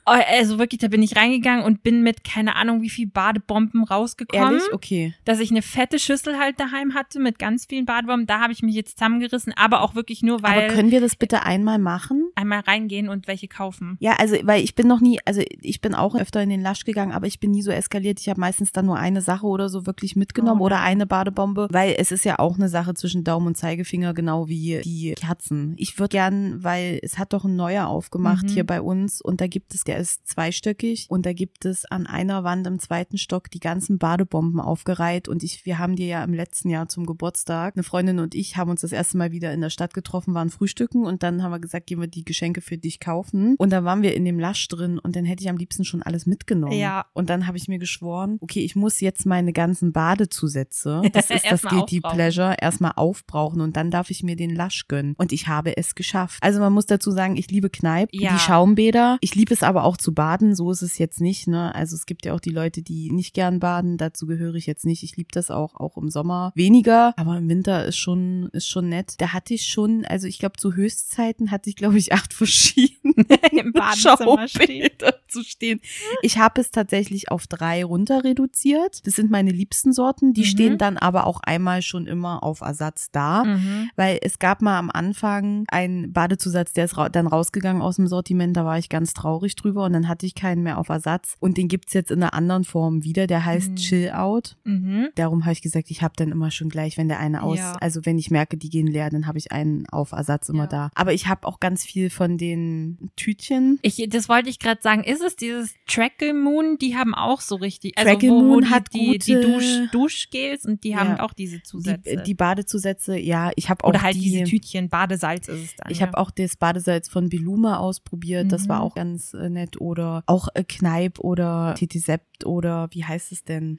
[0.06, 3.84] Oh, Also wirklich, da bin ich reingegangen und bin mit keine Ahnung wie viel Badebomben
[3.84, 4.54] rausgekommen.
[4.54, 4.72] Ehrlich?
[4.72, 5.14] Okay.
[5.24, 8.26] Dass ich eine fette Schüssel halt daheim hatte mit ganz vielen Badebomben.
[8.26, 11.16] Da habe ich mich jetzt zusammengerissen, aber auch wirklich nur, weil Aber können wir das
[11.16, 12.30] bitte einmal machen?
[12.34, 13.96] einmal reingehen und welche kaufen.
[14.00, 16.84] Ja, also weil ich bin noch nie, also ich bin auch öfter in den Lasch
[16.84, 18.18] gegangen, aber ich bin nie so eskaliert.
[18.20, 21.68] Ich habe meistens dann nur eine Sache oder so wirklich mitgenommen Oh, oder eine Badebombe,
[21.70, 25.74] weil es ist ja auch eine Sache zwischen Daumen und Zeigefinger, genau wie die Kerzen.
[25.78, 28.48] Ich würde gern, weil es hat doch ein neuer aufgemacht Mhm.
[28.48, 32.06] hier bei uns und da gibt es, der ist zweistöckig und da gibt es an
[32.06, 36.24] einer Wand im zweiten Stock die ganzen Badebomben aufgereiht und ich, wir haben dir ja
[36.24, 39.52] im letzten Jahr zum Geburtstag, eine Freundin und ich haben uns das erste Mal wieder
[39.52, 42.62] in der Stadt getroffen, waren frühstücken und dann haben wir gesagt, gehen wir die Geschenke
[42.62, 45.50] für dich kaufen und da waren wir in dem Lasch drin und dann hätte ich
[45.50, 46.72] am liebsten schon alles mitgenommen.
[46.78, 47.04] Ja.
[47.12, 51.44] Und dann habe ich mir geschworen, okay, ich muss jetzt meine ganzen Badezusätze, das ist
[51.50, 52.00] das Guilty.
[52.00, 55.14] Pleasure, erstmal aufbrauchen und dann darf ich mir den Lasch gönnen.
[55.18, 56.38] Und ich habe es geschafft.
[56.42, 58.32] Also man muss dazu sagen, ich liebe Kneipp, Ja.
[58.32, 59.18] die Schaumbäder.
[59.20, 61.46] Ich liebe es aber auch zu baden, so ist es jetzt nicht.
[61.48, 61.74] Ne?
[61.74, 64.84] Also es gibt ja auch die Leute, die nicht gern baden, dazu gehöre ich jetzt
[64.84, 65.02] nicht.
[65.02, 68.88] Ich liebe das auch, auch im Sommer weniger, aber im Winter ist schon, ist schon
[68.88, 69.14] nett.
[69.18, 73.12] Da hatte ich schon, also ich glaube zu Höchstzeiten hatte ich glaube ich acht verschiedene
[73.52, 74.88] Im Badezimmer stehen.
[75.28, 75.80] Zu stehen.
[76.22, 79.06] Ich habe es tatsächlich auf drei runter reduziert.
[79.06, 80.32] Das sind meine liebsten Sorten.
[80.34, 80.46] Die Mhm.
[80.46, 83.44] stehen dann aber auch einmal schon immer auf Ersatz da.
[83.44, 83.90] Mhm.
[83.96, 88.06] Weil es gab mal am Anfang einen Badezusatz, der ist ra dann rausgegangen aus dem
[88.08, 88.56] Sortiment.
[88.56, 91.36] Da war ich ganz traurig drüber und dann hatte ich keinen mehr auf Ersatz.
[91.40, 93.26] Und den gibt's jetzt in einer anderen Form wieder.
[93.26, 93.76] Der heißt Mhm.
[93.76, 94.56] Chill Out.
[94.64, 95.08] Mhm.
[95.14, 97.72] Darum habe ich gesagt, ich habe dann immer schon gleich, wenn der eine aus, Ja.
[97.80, 100.68] also wenn ich merke, die gehen leer, dann habe ich einen auf Ersatz immer Ja.
[100.68, 100.90] da.
[100.94, 103.78] Aber ich habe auch ganz viel von den Tütchen.
[103.82, 105.04] Ich, das wollte ich gerade sagen.
[105.04, 106.76] Ist es dieses Trackle Moon?
[106.78, 107.96] Die haben auch so richtig.
[107.96, 110.98] Also Trackle wo, wo Moon die, hat die, die gute- Dusch, Duschgels und die Ja.
[110.98, 112.16] haben auch diese Zusätze.
[112.18, 114.88] Die, die Badezusätze, ja, ich habe auch Oder halt die, diese Tütchen.
[114.88, 115.90] Badesalz ist es dann.
[115.90, 116.06] Ich ja.
[116.06, 118.82] habe auch das Badesalz von Beluma ausprobiert, das war Mhm.
[118.84, 119.80] auch ganz äh, nett.
[119.80, 121.98] Oder auch äh, Kneipp oder Titi
[122.44, 123.78] Oder wie heißt es denn?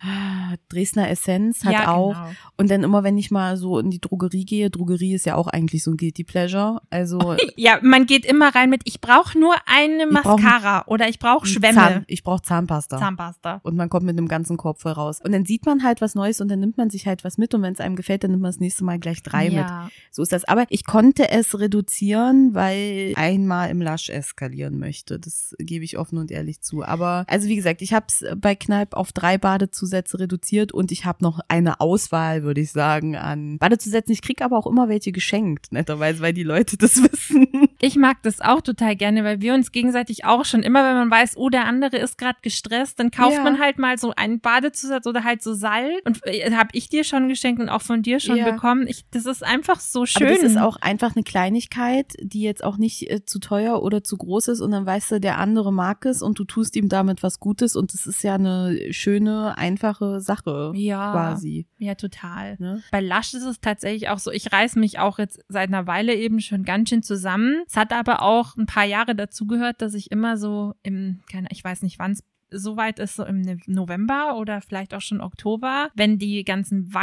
[0.70, 2.14] Dresdner Essenz hat ja, auch.
[2.14, 2.30] Genau.
[2.58, 5.48] Und dann immer, wenn ich mal so in die Drogerie gehe, Drogerie ist ja auch
[5.48, 6.82] eigentlich so ein Guilty Pleasure.
[6.90, 11.08] Also Ja, man geht immer rein mit, ich brauche nur eine Ich brauch- Mascara oder
[11.10, 11.74] ich brauche Schwämme.
[11.76, 12.98] Zahn, ich brauche Zahnpasta.
[12.98, 13.60] Zahnpasta.
[13.64, 15.20] und man kommt mit einem ganzen Korb voll raus.
[15.24, 17.54] Und dann sieht man halt was Neues und dann nimmt man sich halt was mit
[17.54, 19.54] und wenn es einem gefällt, dann nimmt man das nächste Mal gleich drei mit.
[19.54, 19.90] ja.
[20.12, 20.44] So ist das.
[20.46, 25.20] Aber ich konnte es reduzieren, weil einmal im Lasch eskalieren möchte.
[25.20, 26.84] Das gebe ich offen und ehrlich zu.
[26.84, 31.06] Aber also wie gesagt, ich habe es bei Kneipp auf drei Badezusätze reduziert und ich
[31.06, 34.12] habe noch eine Auswahl, würde ich sagen, an Badezusätzen.
[34.14, 37.48] Ich kriege aber auch immer welche geschenkt, netterweise, weil die Leute das wissen.
[37.80, 41.12] Ich mag das auch total gerne, weil wir uns gegenseitig auch schon immer, wenn man
[41.12, 43.44] weiß, oh, der andere ist gerade gestresst, dann kauft Ja.
[43.44, 46.02] man halt mal so einen Badezusatz oder halt so Salz.
[46.06, 48.52] Und äh, habe ich dir schon geschenkt und auch von dir schon Ja.
[48.52, 48.88] bekommen.
[48.88, 50.28] Ich, das ist einfach so schön.
[50.28, 54.04] Aber das ist auch einfach eine Kleinigkeit, die jetzt auch nicht äh, zu teuer oder
[54.04, 56.90] zu groß ist und dann weißt du, der andere mag es und du tust ihm
[56.90, 61.12] damit was Gutes und es ist ja eine schöne, einfache Sache Ja.
[61.12, 61.68] quasi.
[61.78, 62.56] Ja, total.
[62.60, 62.82] Ne?
[62.92, 66.14] Bei Lush ist es tatsächlich auch so, ich reiß mich auch jetzt seit einer Weile
[66.16, 67.64] eben schon ganz schön zusammen.
[67.68, 71.64] Es hat aber auch ein paar Jahre dazugehört, dass ich immer so im, keine, ich
[71.64, 72.24] weiß nicht, wann es
[72.56, 76.94] soweit ist, so im Ne- November oder vielleicht auch schon Oktober, wenn die ganzen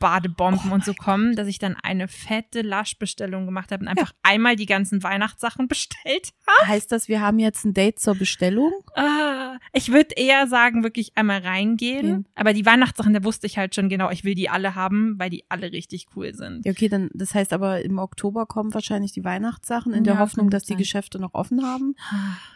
[0.00, 4.12] Weihnachtsbadebomben Oh und so kommen, dass ich dann eine fette Lush-Bestellung gemacht habe und einfach
[4.22, 6.30] einmal die ganzen Weihnachtssachen bestellt
[6.64, 8.72] Heißt das, wir haben jetzt ein Date zur Bestellung?
[8.94, 11.76] Ah, ich würde eher sagen, wirklich einmal reingehen.
[11.76, 12.26] Gehen.
[12.34, 15.30] Aber die Weihnachtssachen, da wusste ich halt schon genau, ich will die alle haben, weil
[15.30, 16.64] die alle richtig cool sind.
[16.64, 20.20] Ja, okay, dann, das heißt aber im Oktober kommen wahrscheinlich die Weihnachtssachen in der Ja,
[20.20, 20.76] Hoffnung, könnte dass die.
[20.76, 21.94] Geschäfte noch offen haben.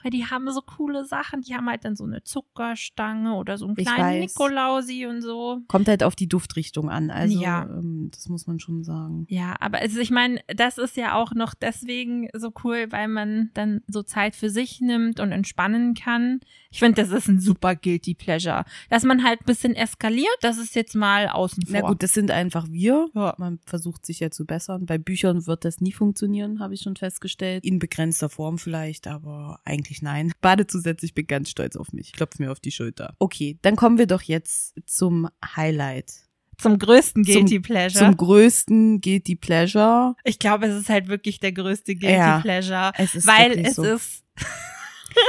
[0.03, 1.43] Weil die haben so coole Sachen.
[1.43, 4.21] Die haben halt dann so eine Zuckerstange oder so einen kleinen.
[4.21, 5.61] Nikolausi und so.
[5.69, 7.11] Kommt halt auf die Duftrichtung an.
[7.11, 7.65] Also, Ja.
[7.65, 9.27] ähm, das muss man schon sagen.
[9.29, 13.51] Ja, aber also ich meine, das ist ja auch noch deswegen so cool, weil man
[13.55, 16.41] dann so Zeit für sich nimmt und entspannen kann.
[16.71, 18.65] Ich finde, das ist ein super guilty pleasure.
[18.89, 21.81] Dass man halt ein bisschen eskaliert, das ist jetzt mal außen vor.
[21.81, 23.09] Na gut, das sind einfach wir.
[23.15, 23.35] Ja.
[23.39, 24.87] Man versucht sich ja zu bessern.
[24.87, 27.65] Bei Büchern wird das nie funktionieren, habe ich schon festgestellt.
[27.65, 30.33] In begrenzter Form vielleicht, aber eigentlich nein.
[30.41, 32.13] Badezusätze, ich bin ganz stolz auf mich.
[32.13, 33.15] Klopf mir auf die Schulter.
[33.19, 36.30] Okay, dann kommen wir doch jetzt zum Highlight.
[36.61, 38.05] Zum größten Zum- guilty pleasure.
[38.05, 40.15] Zum größten Guilty Pleasure.
[40.25, 42.93] Ich glaube, es ist halt wirklich der größte Guilty Ja, Pleasure.
[42.97, 43.83] Es ist Weil es so.
[43.85, 44.23] ist,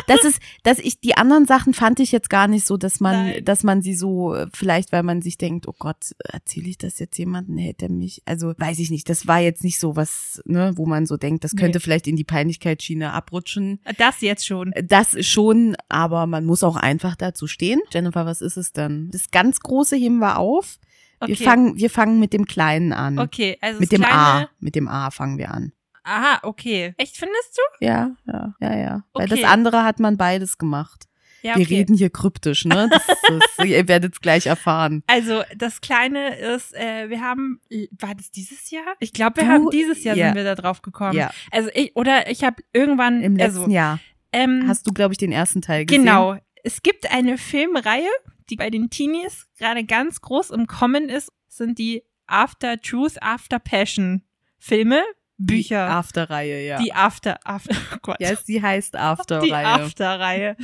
[0.05, 3.15] Das ist, dass ich die anderen Sachen fand ich jetzt gar nicht so, dass man,
[3.31, 3.45] Nein.
[3.45, 6.99] dass man sie so, äh, vielleicht weil man sich denkt, oh Gott, erzähle ich das
[6.99, 10.39] jetzt jemandem, hätte er mich, also weiß ich nicht, das war jetzt nicht so was,
[10.45, 11.83] ne, wo man so denkt, das könnte Nee.
[11.83, 13.79] vielleicht in die Peinlichkeitsschiene abrutschen.
[13.97, 14.71] das jetzt schon.
[14.83, 17.79] Das schon, aber man muss auch einfach dazu stehen.
[17.91, 19.09] Jennifer, was ist es denn?
[19.11, 20.77] Das ganz große heben wir auf.
[21.21, 21.29] Okay.
[21.29, 23.19] Wir fangen, wir fangen mit dem Kleinen an.
[23.19, 24.49] okay, also Mit dem A.
[24.59, 25.71] Mit dem A fangen wir an.
[26.03, 26.95] Aha, okay.
[26.97, 27.85] Echt findest du?
[27.85, 29.03] Ja, ja, ja, ja.
[29.13, 29.41] Weil Okay.
[29.41, 31.05] das andere hat man beides gemacht.
[31.43, 31.75] Ja, Wir okay.
[31.77, 32.87] reden hier kryptisch, ne?
[32.91, 35.03] Das, das, ihr werdet es gleich erfahren.
[35.07, 37.61] Also das Kleine ist, äh, wir haben,
[37.99, 38.83] war das dieses Jahr?
[38.99, 40.27] Ich glaube, wir Du- haben dieses Jahr ja.
[40.27, 41.13] sind wir da drauf gekommen.
[41.15, 43.99] Ja, Also ich, oder ich habe irgendwann, im letzten also, Jahr
[44.33, 46.03] ähm, hast du, glaube ich, den ersten Teil gesehen.
[46.03, 46.37] Genau.
[46.63, 48.09] Es gibt eine Filmreihe,
[48.51, 53.59] die bei den Teenies gerade ganz groß im Kommen ist, sind die After Truth, After
[53.59, 54.23] Passion
[54.59, 55.03] Filme,
[55.37, 55.87] Bücher.
[55.87, 56.79] Die After-Reihe, ja.
[56.79, 58.17] Die After, After, oh Gott.
[58.19, 59.65] ja, sie heißt die After-Reihe.
[59.65, 60.57] After-Reihe.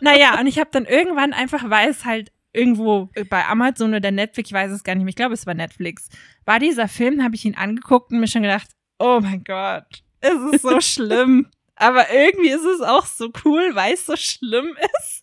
[0.00, 4.50] naja, und ich habe dann irgendwann einfach, weil es halt irgendwo bei Amazon oder Netflix,
[4.50, 6.08] ich weiß es gar nicht mehr, ich glaube, es war Netflix,
[6.44, 10.34] war dieser Film, habe ich ihn angeguckt und mir schon gedacht, oh mein Gott, es
[10.52, 11.48] ist so schlimm.
[11.74, 15.21] Aber irgendwie ist es auch so cool, weil es so schlimm ist.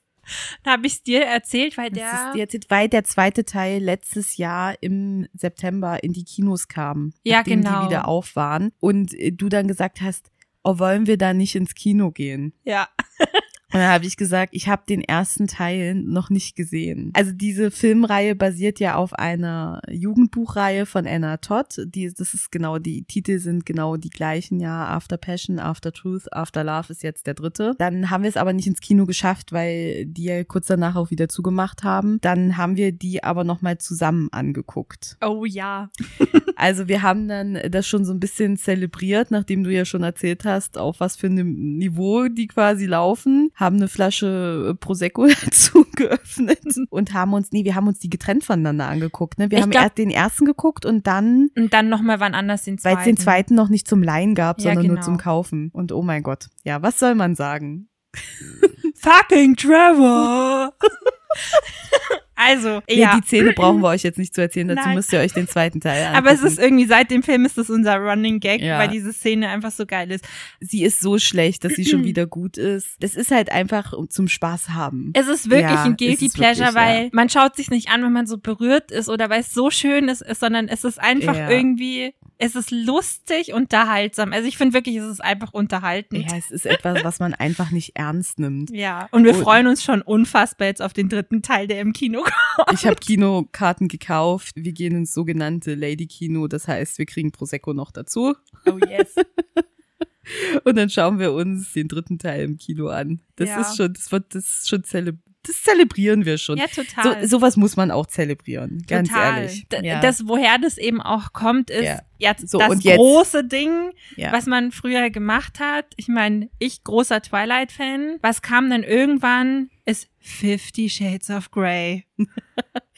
[0.63, 2.29] Dann habe ich es dir erzählt, weil Das der.
[2.31, 7.37] ist jetzt, weil der zweite Teil letztes Jahr im September in die Kinos kam, Ja,
[7.37, 7.81] nachdem genau.
[7.81, 10.31] die wieder auf waren und äh, du dann gesagt hast,
[10.63, 12.53] oh, wollen wir da nicht ins Kino gehen?
[12.63, 12.87] ja.
[13.71, 17.11] Und dann habe ich gesagt, ich habe den ersten Teil noch nicht gesehen.
[17.13, 21.81] Also diese Filmreihe basiert ja auf einer Jugendbuchreihe von Anna Todd.
[21.85, 24.87] Die, das ist genau, die Titel sind genau die gleichen, ja.
[24.87, 27.75] After Passion, After Truth, After Love ist jetzt der dritte.
[27.77, 31.11] Dann haben wir es aber nicht ins Kino geschafft, weil die ja kurz danach auch
[31.11, 32.19] wieder zugemacht haben.
[32.21, 35.17] Dann haben wir die aber nochmal zusammen angeguckt.
[35.21, 35.89] Oh ja.
[36.55, 40.43] Also wir haben dann das schon so ein bisschen zelebriert, nachdem du ja schon erzählt
[40.43, 45.85] hast, auf was für einem Niveau die quasi laufen, haben eine Flasche äh, Prosecco dazu
[45.95, 49.37] geöffnet und haben uns, nee, wir haben uns die getrennt voneinander angeguckt.
[49.37, 49.51] Ne?
[49.51, 52.63] Wir Ich haben glaub- erst den ersten geguckt und dann, Und dann nochmal wann anders
[52.63, 52.99] den weil zweiten.
[52.99, 55.05] es den zweiten noch nicht zum Leihen gab, Ja, sondern nur genau.
[55.05, 55.69] zum Kaufen.
[55.73, 57.89] Und oh mein Gott, ja, was soll man sagen?
[58.95, 60.73] Fucking Trevor!
[62.35, 62.95] also, Ja.
[62.95, 63.19] ja.
[63.19, 64.95] die Szene brauchen wir euch jetzt nicht zu erzählen, dazu Nein.
[64.95, 66.17] müsst ihr euch den zweiten Teil angucken.
[66.27, 68.79] Aber es ist irgendwie, seit dem Film ist das unser Running Gag, Ja.
[68.79, 70.25] weil diese Szene einfach so geil ist.
[70.59, 72.95] sie ist so schlecht, dass sie schon wieder gut ist.
[73.01, 75.11] Das ist halt einfach zum Spaß haben.
[75.15, 77.09] Es ist wirklich Ja, ein Guilty Pleasure, wirklich, weil ja.
[77.11, 80.07] man schaut sich nicht an, wenn man so berührt ist oder weil es so schön
[80.07, 84.31] ist, ist sondern es ist einfach irgendwie, es ist lustig, unterhaltsam.
[84.31, 86.31] Also ich finde wirklich, es ist einfach unterhaltend.
[86.31, 88.69] Ja, es ist etwas, was man einfach nicht ernst nimmt.
[88.73, 91.91] Ja, und wir Und- freuen uns schon unfassbar jetzt auf den dritten Teil, der im
[91.93, 92.23] Kino
[92.55, 92.71] kommt.
[92.79, 94.53] Ich habe Kinokarten gekauft.
[94.55, 96.47] Wir gehen ins sogenannte Lady Kino.
[96.47, 98.35] Das heißt, wir kriegen Prosecco noch dazu.
[98.65, 99.15] Oh yes.
[100.63, 103.19] Und dann schauen wir uns den dritten Teil im Kino an.
[103.35, 103.61] Das Ja.
[103.61, 106.57] ist schon, das wird, das ist schon zele das zelebrieren wir schon.
[106.57, 107.27] Ja, so, total.
[107.27, 108.83] sowas muss man auch zelebrieren.
[108.87, 109.37] Ganz Total.
[109.43, 109.67] ehrlich.
[109.69, 110.01] D- Ja.
[110.01, 111.99] Das, woher das eben auch kommt, ist Ja.
[112.17, 114.31] jetzt So, das große Ding, ja.
[114.33, 115.85] was man früher gemacht hat.
[115.95, 118.17] Ich meine, ich großer Twilight-Fan.
[118.21, 122.05] Was kam dann irgendwann, ist Fifty Shades of Grey.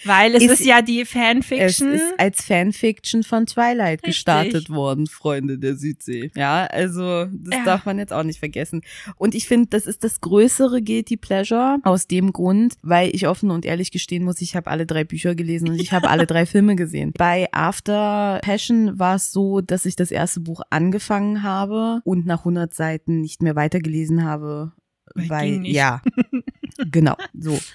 [0.03, 1.89] Weil es Ist- ist, ja die Fanfiction.
[1.93, 4.05] Es ist als Fanfiction von Twilight Richtig.
[4.15, 6.31] gestartet worden, Freunde der Südsee.
[6.35, 7.63] Ja, also das Ja.
[7.65, 8.81] darf man jetzt auch nicht vergessen.
[9.17, 13.51] Und ich finde, das ist das größere Guilty Pleasure aus dem Grund, weil ich offen
[13.51, 16.45] und ehrlich gestehen muss, ich habe alle drei Bücher gelesen und ich habe alle drei
[16.47, 17.11] Filme gesehen.
[17.15, 22.39] Bei After Passion war es so, dass ich das erste Buch angefangen habe und nach
[22.39, 24.71] 100 Seiten nicht mehr weitergelesen habe,
[25.13, 26.01] Weil weil, ja,
[26.91, 27.59] genau, so.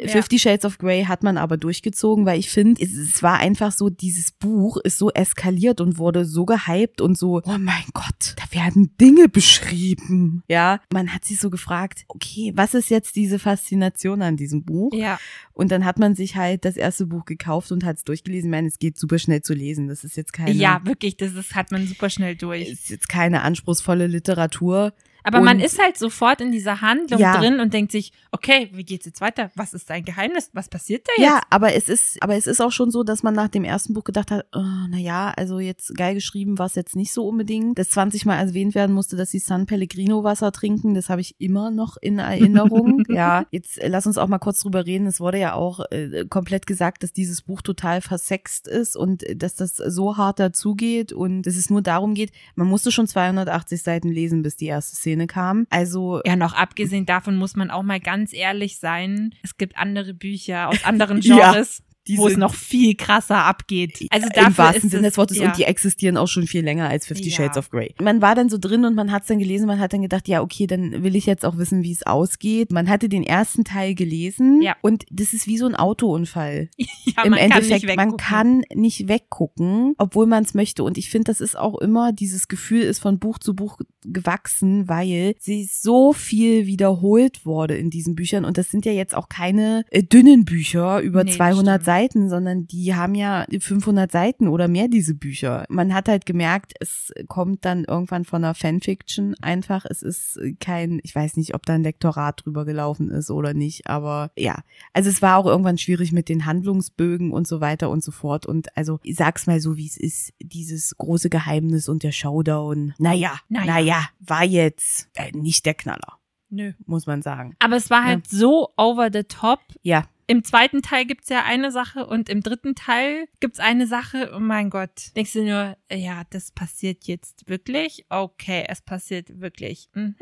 [0.00, 0.08] Ja.
[0.08, 3.72] Fifty Shades of Grey hat man aber durchgezogen, weil ich finde, es, es war einfach
[3.72, 8.34] so, dieses Buch ist so eskaliert und wurde so gehypt und so, oh mein Gott,
[8.36, 10.42] da werden Dinge beschrieben.
[10.48, 14.92] Ja, man hat sich so gefragt, okay, was ist jetzt diese Faszination an diesem Buch?
[14.94, 15.18] ja,
[15.52, 18.50] Und dann hat man sich halt das erste Buch gekauft und hat es durchgelesen.
[18.50, 19.88] Ich meine, es geht super schnell zu lesen.
[19.88, 22.68] Das ist jetzt keine, ja, wirklich, das ist, hat man super schnell durch.
[22.68, 24.92] ist jetzt keine anspruchsvolle Literatur.
[25.24, 27.38] Aber man und- ist halt sofort in dieser Handlung Ja.
[27.38, 29.50] drin und denkt sich, okay, wie geht's jetzt weiter?
[29.54, 30.50] Was ist dein Geheimnis?
[30.52, 31.30] Was passiert da jetzt?
[31.30, 33.94] Ja, aber es ist, aber es ist auch schon so, dass man nach dem ersten
[33.94, 37.26] Buch gedacht hat, oh, na ja, also jetzt geil geschrieben war es jetzt nicht so
[37.26, 37.78] unbedingt.
[37.78, 41.34] Dass 20 Mal erwähnt werden musste, dass sie San Pellegrino Wasser trinken, das habe ich
[41.40, 43.04] immer noch in Erinnerung.
[43.08, 45.06] ja, jetzt äh, lass uns auch mal kurz drüber reden.
[45.06, 49.36] Es wurde ja auch äh, komplett gesagt, dass dieses Buch total versext ist und äh,
[49.36, 53.82] dass das so hart dazugeht und dass es nur darum geht, man musste schon 280
[53.82, 55.66] Seiten lesen, bis die erste Szene kam.
[55.70, 59.34] Also Ja, noch abgesehen davon muss man auch mal ganz ehrlich sein.
[59.42, 61.82] Es gibt andere Bücher aus anderen Genres,
[62.16, 64.06] wo es noch viel krasser abgeht.
[64.10, 65.38] Also Im dafür wahrsten ist Sinne es, des Wortes.
[65.38, 65.46] ja.
[65.48, 67.36] Und die existieren auch schon viel länger als Fifty Ja.
[67.36, 67.94] Shades of Grey.
[68.00, 69.66] Man war dann so drin und man hat es dann gelesen.
[69.66, 72.72] Man hat dann gedacht, ja, okay, dann will ich jetzt auch wissen, wie es ausgeht.
[72.72, 74.62] Man hatte den ersten Teil gelesen.
[74.62, 74.76] Ja.
[74.80, 76.68] Und das ist wie so ein Autounfall.
[76.78, 80.82] ja, Im man Endeffekt, kann nicht man kann nicht weggucken, obwohl man es möchte.
[80.84, 84.88] Und ich finde, das ist auch immer, dieses Gefühl ist von Buch zu Buch gewachsen,
[84.88, 88.44] weil sie so viel wiederholt wurde in diesen Büchern.
[88.44, 91.84] Und das sind ja jetzt auch keine äh, dünnen Bücher über Nee, 200 stimmt.
[91.98, 95.64] Seiten, sondern die haben ja 500 Seiten oder mehr, diese Bücher.
[95.68, 99.84] Man hat halt gemerkt, es kommt dann irgendwann von einer Fanfiction einfach.
[99.84, 103.88] Es ist kein, ich weiß nicht, ob da ein Lektorat drüber gelaufen ist oder nicht,
[103.88, 104.62] aber ja.
[104.92, 108.46] Also es war auch irgendwann schwierig mit den Handlungsbögen und so weiter und so fort.
[108.46, 112.94] Und also ich sag's mal so, wie es ist, dieses große Geheimnis und der Showdown.
[112.98, 113.66] Naja, Naja.
[113.74, 116.18] naja, war jetzt äh, nicht der Knaller,
[116.50, 116.72] Nö.
[116.86, 117.56] muss man sagen.
[117.58, 119.60] Aber es war halt so over the top.
[119.82, 124.30] Ja, Im zweiten Teil gibt's ja eine Sache und im dritten Teil gibt's eine Sache.
[124.36, 125.16] Oh mein Gott.
[125.16, 128.04] Denkst du nur, ja, das passiert jetzt wirklich?
[128.10, 129.88] Okay, es passiert wirklich.
[129.94, 130.16] Mhm.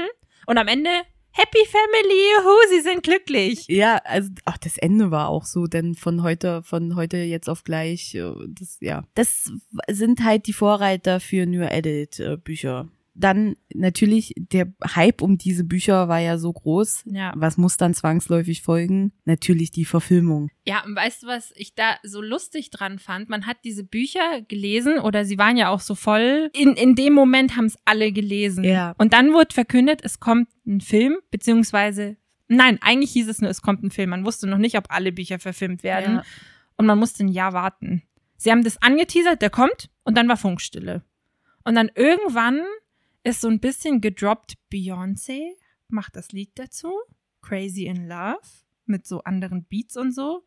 [0.46, 0.90] Und am Ende,
[1.32, 3.66] Happy Family, juhu, sie sind glücklich.
[3.66, 7.64] Ja, also ach, das Ende war auch so, denn von heute, von heute jetzt auf
[7.64, 9.50] gleich, äh, das ja, das
[9.90, 12.88] sind halt die Vorreiter für New Adult äh, Bücher.
[13.18, 17.04] Dann natürlich der Hype um diese Bücher war ja so groß.
[17.06, 17.32] Ja.
[17.34, 19.12] Was muss dann zwangsläufig folgen?
[19.24, 20.50] Natürlich die Verfilmung.
[20.66, 23.30] Ja, und weißt du, was ich da so lustig dran fand?
[23.30, 26.50] Man hat diese Bücher gelesen oder sie waren ja auch so voll.
[26.52, 28.64] In, in dem Moment haben es alle gelesen.
[28.64, 28.94] Ja.
[28.98, 32.16] Und dann wurde verkündet, es kommt ein Film, beziehungsweise,
[32.48, 34.10] nein, eigentlich hieß es nur, es kommt ein Film.
[34.10, 36.16] Man wusste noch nicht, ob alle Bücher verfilmt werden.
[36.16, 36.22] Ja.
[36.76, 38.02] Und man musste ein Jahr warten.
[38.36, 41.02] Sie haben das angeteasert, der kommt, und dann war Funkstille.
[41.64, 42.60] Und dann irgendwann
[43.26, 45.54] ist so ein bisschen gedroppt, Beyoncé
[45.88, 46.92] macht das Lied dazu,
[47.42, 48.40] Crazy in Love,
[48.86, 50.44] mit so anderen Beats und so.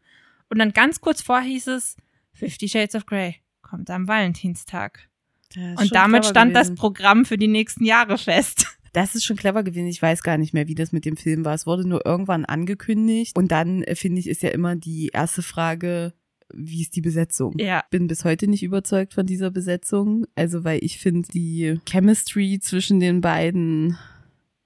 [0.50, 1.98] Und dann ganz kurz vor hieß es,
[2.32, 5.10] Fifty Shades of Grey kommt am Valentinstag.
[5.54, 6.80] Das Und damit stand das gewesen.
[6.80, 8.66] Programm für die nächsten Jahre fest.
[8.92, 9.86] Das ist schon clever gewesen.
[9.86, 11.54] Ich weiß gar nicht mehr, wie das mit dem Film war.
[11.54, 13.38] Es wurde nur irgendwann angekündigt.
[13.38, 16.16] Und dann, äh, finde ich, ist ja immer die erste Frage,
[16.54, 17.58] wie ist die Besetzung?
[17.58, 17.84] Ja.
[17.90, 20.26] bin bis heute nicht überzeugt von dieser Besetzung.
[20.36, 23.98] Also, weil ich finde die Chemistry zwischen den beiden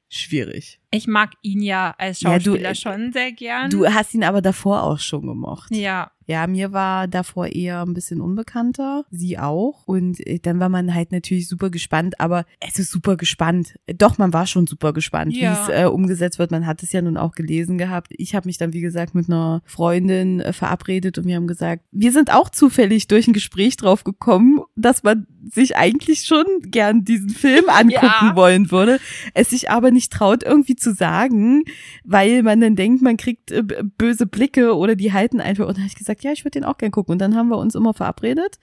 [0.10, 0.80] schwierig.
[0.94, 3.70] Ich mag ihn ja als Ja, du, Schauspieler äh, schon sehr gern.
[3.70, 5.76] Du hast ihn aber davor auch schon gemocht.
[5.76, 6.12] ja.
[6.26, 9.04] Ja, mir war davor eher ein bisschen unbekannter.
[9.12, 9.84] Sie auch.
[9.88, 12.18] Und äh, dann war man halt natürlich super gespannt.
[12.22, 13.76] Aber es ist super gespannt.
[13.98, 15.52] Doch, man war schon super gespannt, Ja.
[15.68, 16.50] wie es äh, umgesetzt wird.
[16.52, 18.14] Man hat es ja nun auch gelesen gehabt.
[18.18, 21.84] Ich habe mich dann, wie gesagt, mit einer Freundin äh, verabredet und wir haben gesagt,
[21.92, 27.04] wir sind auch zufällig durch ein Gespräch drauf gekommen, dass man sich eigentlich schon gern
[27.04, 28.32] diesen Film angucken Ja.
[28.38, 29.02] wollen würde.
[29.34, 31.64] Es sich aber nicht traut, irgendwie zu sagen,
[32.04, 33.64] weil man dann denkt, man kriegt äh,
[33.98, 35.66] böse Blicke oder die halten einfach.
[35.68, 37.14] Und dann habe ich gesagt, ja, ich würde den auch gern gucken.
[37.14, 38.60] Und dann haben wir uns immer verabredet.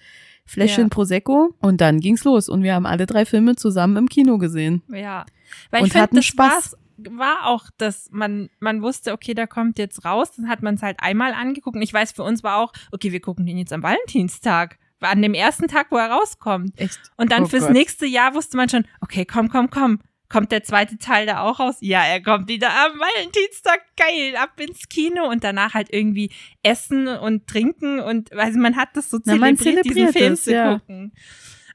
[0.46, 0.88] Fläschchen Ja.
[0.88, 4.82] Prosecco und dann ging's los und wir haben alle drei Filme zusammen im Kino gesehen.
[4.88, 5.24] Ja.
[5.70, 6.76] Weil Und ich finde, das Spaß.
[7.10, 10.82] war auch, dass man, man wusste, okay, der kommt jetzt raus, dann hat man es
[10.82, 11.76] halt einmal angeguckt.
[11.76, 14.78] Und ich weiß, für uns war auch, okay, wir gucken den jetzt am Valentinstag.
[14.98, 16.78] War an dem ersten Tag, wo er rauskommt.
[16.78, 16.98] Echt.
[17.16, 17.72] Und dann Oh fürs Gott.
[17.72, 20.00] nächste Jahr wusste man schon, okay, komm, komm, komm.
[20.30, 21.76] Kommt der zweite Teil da auch raus?
[21.80, 23.80] Ja, er kommt wieder am Valentinstag.
[23.96, 26.30] Geil, ab ins Kino und danach halt irgendwie
[26.62, 30.52] essen und trinken und also man hat das so zelebriert, Na, diesen Film es, zu
[30.52, 30.78] ja.
[30.78, 31.12] gucken.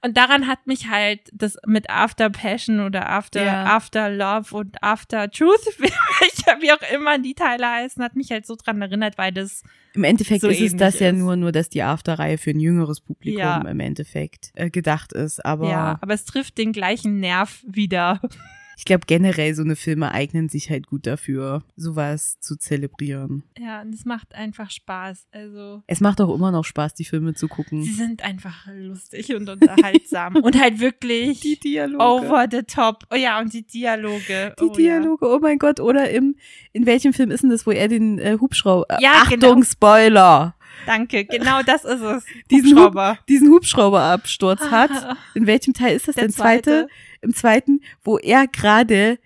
[0.06, 3.64] Und daran hat mich halt das mit After Passion oder After, Ja.
[3.66, 8.56] After Love und After Truth, wie auch immer die Teile heißen, hat mich halt so
[8.56, 9.64] dran erinnert, weil das
[9.96, 11.18] Im Endeffekt so ist es das ähnlich ja ist.
[11.18, 13.58] nur, nur, dass die Afterreihe für ein jüngeres Publikum Ja.
[13.62, 15.44] im Endeffekt äh, gedacht ist.
[15.44, 18.22] Aber ja, aber es trifft den gleichen Nerv wieder.
[18.78, 23.44] Ich glaube generell so eine Filme eignen sich halt gut dafür, sowas zu zelebrieren.
[23.58, 25.28] Ja, und es macht einfach Spaß.
[25.32, 27.84] Also Es macht auch immer noch Spaß, die Filme zu sie gucken.
[27.84, 32.04] sind einfach lustig und unterhaltsam und halt wirklich Dialoge.
[32.04, 33.04] over the top.
[33.12, 34.54] Oh ja, und die Dialoge.
[34.60, 36.36] Die oh, Dialoge, oh mein Gott, oder im,
[36.74, 39.62] in welchem Film ist denn das, wo er den äh, Hubschrauber, Ja, Achtung, genau.
[39.64, 40.56] Spoiler, Ja.
[40.86, 42.26] Danke, genau das ist es.
[42.52, 43.18] Diesen Hubschrauber.
[43.30, 44.92] diesen Hubschrauberabsturz hat.
[45.34, 46.32] In welchem Teil ist das Der denn?
[46.32, 46.64] Zweite?
[46.72, 46.88] zweite.
[47.26, 49.18] Im zweiten, wo er gerade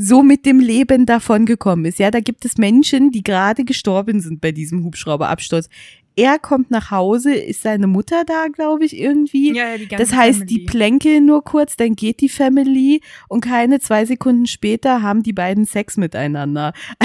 [0.00, 1.98] so mit dem Leben davon gekommen ist.
[1.98, 5.68] Ja, da gibt es Menschen, die gerade gestorben sind bei diesem Hubschrauberabsturz.
[6.14, 9.54] Er kommt nach Hause, ist seine Mutter da, glaube ich, irgendwie.
[9.54, 10.66] Ja, ja, die ganze Das heißt, die Family.
[10.66, 15.64] plänkeln nur kurz, dann geht die Family und keine zwei Sekunden später haben die beiden
[15.64, 16.72] Sex miteinander.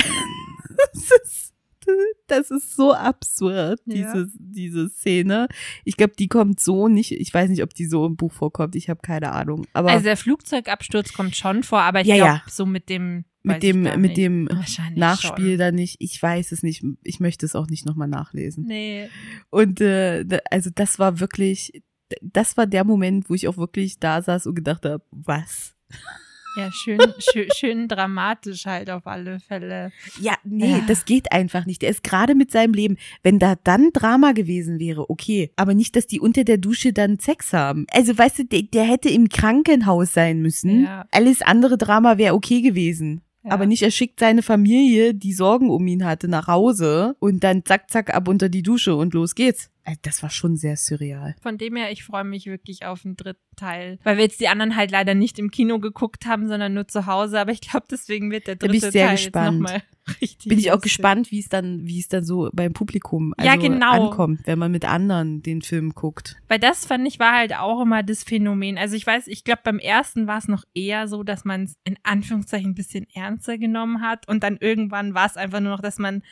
[0.93, 1.42] das, ist,
[2.27, 3.93] das ist so absurd, Ja.
[4.13, 5.47] diese, diese Szene.
[5.85, 8.75] Ich glaube, die kommt so nicht, ich weiß nicht, ob die so im Buch vorkommt,
[8.75, 9.65] ich habe keine Ahnung.
[9.73, 12.43] Aber Also der Flugzeugabsturz kommt schon vor, aber ich Ja, glaube, ja.
[12.49, 14.17] so mit dem mit dem, mit nicht.
[14.17, 14.45] dem
[14.95, 15.57] Nachspiel schon.
[15.57, 18.63] da nicht, ich weiß es nicht, ich möchte es auch nicht nochmal nachlesen.
[18.65, 19.09] Nee.
[19.49, 21.83] Und äh, also das war wirklich,
[22.21, 25.75] das war der Moment, wo ich auch wirklich da saß und gedacht habe, was?
[26.55, 29.91] Ja, schön, schön, schön dramatisch halt auf alle Fälle.
[30.21, 30.81] Ja, nee, Ja.
[30.87, 31.81] das geht einfach nicht.
[31.83, 32.97] Er ist gerade mit seinem Leben.
[33.23, 35.51] Wenn da dann Drama gewesen wäre, okay.
[35.55, 37.87] Aber nicht, dass die unter der Dusche dann Sex haben.
[37.91, 40.83] Also, weißt du, der, der hätte im Krankenhaus sein müssen.
[40.83, 41.05] Ja.
[41.11, 43.21] Alles andere Drama wäre okay gewesen.
[43.43, 43.51] Ja.
[43.51, 47.65] Aber nicht, er schickt seine Familie, die Sorgen um ihn hatte, nach Hause und dann
[47.65, 49.69] zack, zack, ab unter die Dusche und los geht's.
[49.85, 51.35] Also, Das war schon sehr surreal.
[51.41, 53.99] Von dem her, ich freue mich wirklich auf den dritten Teil.
[54.03, 57.05] Weil wir jetzt die anderen halt leider nicht im Kino geguckt haben, sondern nur zu
[57.05, 57.39] Hause.
[57.39, 59.45] Aber ich glaube, deswegen wird der Da bin dritte ich sehr Teil gespannt.
[59.45, 59.83] jetzt nochmal
[60.21, 60.49] richtig.
[60.49, 63.55] Bin ich auch gespannt, wie es dann, wie es dann so beim Publikum also Ja,
[63.57, 63.91] genau.
[63.91, 66.37] ankommt, wenn man mit anderen den Film guckt.
[66.47, 68.77] Weil das fand ich war halt auch immer das Phänomen.
[68.77, 71.77] Also ich weiß, ich glaube beim ersten war es noch eher so, dass man es
[71.83, 75.81] in Anführungszeichen ein bisschen ernster genommen hat und dann irgendwann war es einfach nur noch,
[75.81, 76.23] dass man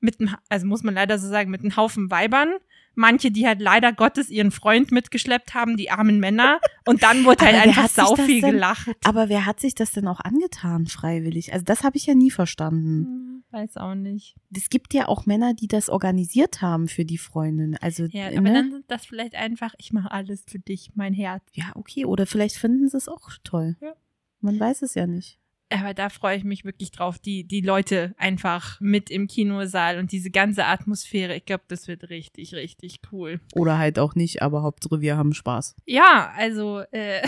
[0.00, 2.52] mit einem, also muss man leider so sagen, mit einem Haufen Weibern,
[2.94, 7.44] manche, die halt leider Gottes ihren Freund mitgeschleppt haben, die armen Männer und dann wurde
[7.44, 8.88] halt Aber einfach sau viel denn- gelacht.
[9.04, 11.52] Aber wer hat sich das denn auch angetan, freiwillig?
[11.52, 13.04] Also das habe ich ja nie verstanden.
[13.06, 14.34] Hm, Weiß auch nicht.
[14.52, 17.76] Es gibt ja auch Männer, die das organisiert haben für die Freundin.
[17.80, 18.52] Also, Ja, aber ne?
[18.52, 21.44] dann sind das vielleicht einfach, ich mache alles für dich, mein Herz.
[21.52, 22.04] ja, okay.
[22.04, 23.76] Oder vielleicht finden sie es auch toll.
[23.80, 23.92] Ja.
[24.40, 25.38] Man weiß es ja nicht.
[25.74, 30.12] Aber da freue ich mich wirklich drauf, die, die Leute einfach mit im Kinosaal und
[30.12, 31.34] diese ganze Atmosphäre.
[31.36, 33.40] Ich glaube, das wird richtig, richtig cool.
[33.54, 35.74] Oder halt auch nicht, aber Hauptsache wir haben Spaß.
[35.86, 37.22] Ja, also äh,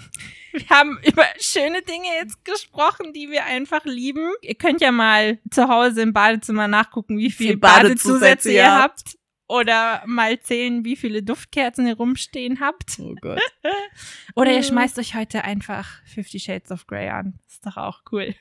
[0.52, 4.30] wir haben über schöne Dinge jetzt gesprochen, die wir einfach lieben.
[4.42, 9.16] Ihr könnt ja mal zu Hause im Badezimmer nachgucken, wie viel Viel Badezusätze ihr habt.
[9.48, 12.98] Oder mal zählen, wie viele Duftkerzen ihr rumstehen habt.
[12.98, 13.40] Oh Gott.
[14.34, 14.62] Oder ihr Äh.
[14.64, 17.38] schmeißt euch heute einfach Fifty Shades of Grey an.
[17.66, 18.34] Ist doch auch cool.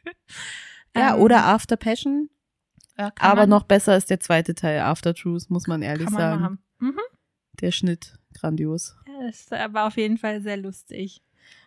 [0.95, 2.30] Ja, Ähm, oder After Passion.
[2.97, 6.19] ja, Aber man- noch besser ist der zweite Teil, After Truth, muss man ehrlich man
[6.39, 6.59] sagen.
[6.80, 6.99] Mhm.
[7.61, 8.95] Der Schnitt, grandios.
[9.07, 11.21] Ja, das war auf jeden Fall sehr lustig.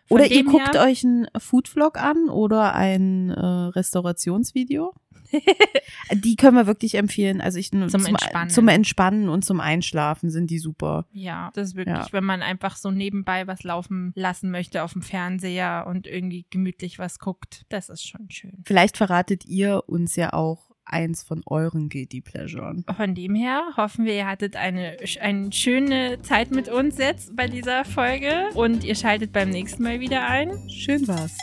[0.07, 4.93] Von Oder ihr guckt euch einen Foodvlog an oder ein äh, Restaurationsvideo.
[6.13, 7.41] die können wir wirklich empfehlen.
[7.41, 8.49] Also ich zum, Entspannen.
[8.49, 11.05] zum Entspannen und zum Einschlafen sind die super.
[11.11, 12.07] Ja, das ist wirklich, Ja.
[12.11, 16.99] wenn man einfach so nebenbei was laufen lassen möchte auf dem Fernseher und irgendwie gemütlich
[16.99, 17.65] was guckt.
[17.69, 18.63] Das ist schon schön.
[18.65, 22.83] Vielleicht verratet ihr uns ja auch eins von euren Guilty Pleasuren.
[22.97, 27.47] Von dem her hoffen wir, ihr hattet eine, eine schöne Zeit mit uns jetzt bei
[27.47, 30.51] dieser Folge und ihr schaltet beim nächsten Mal wieder ein.
[30.67, 31.37] Schön war's.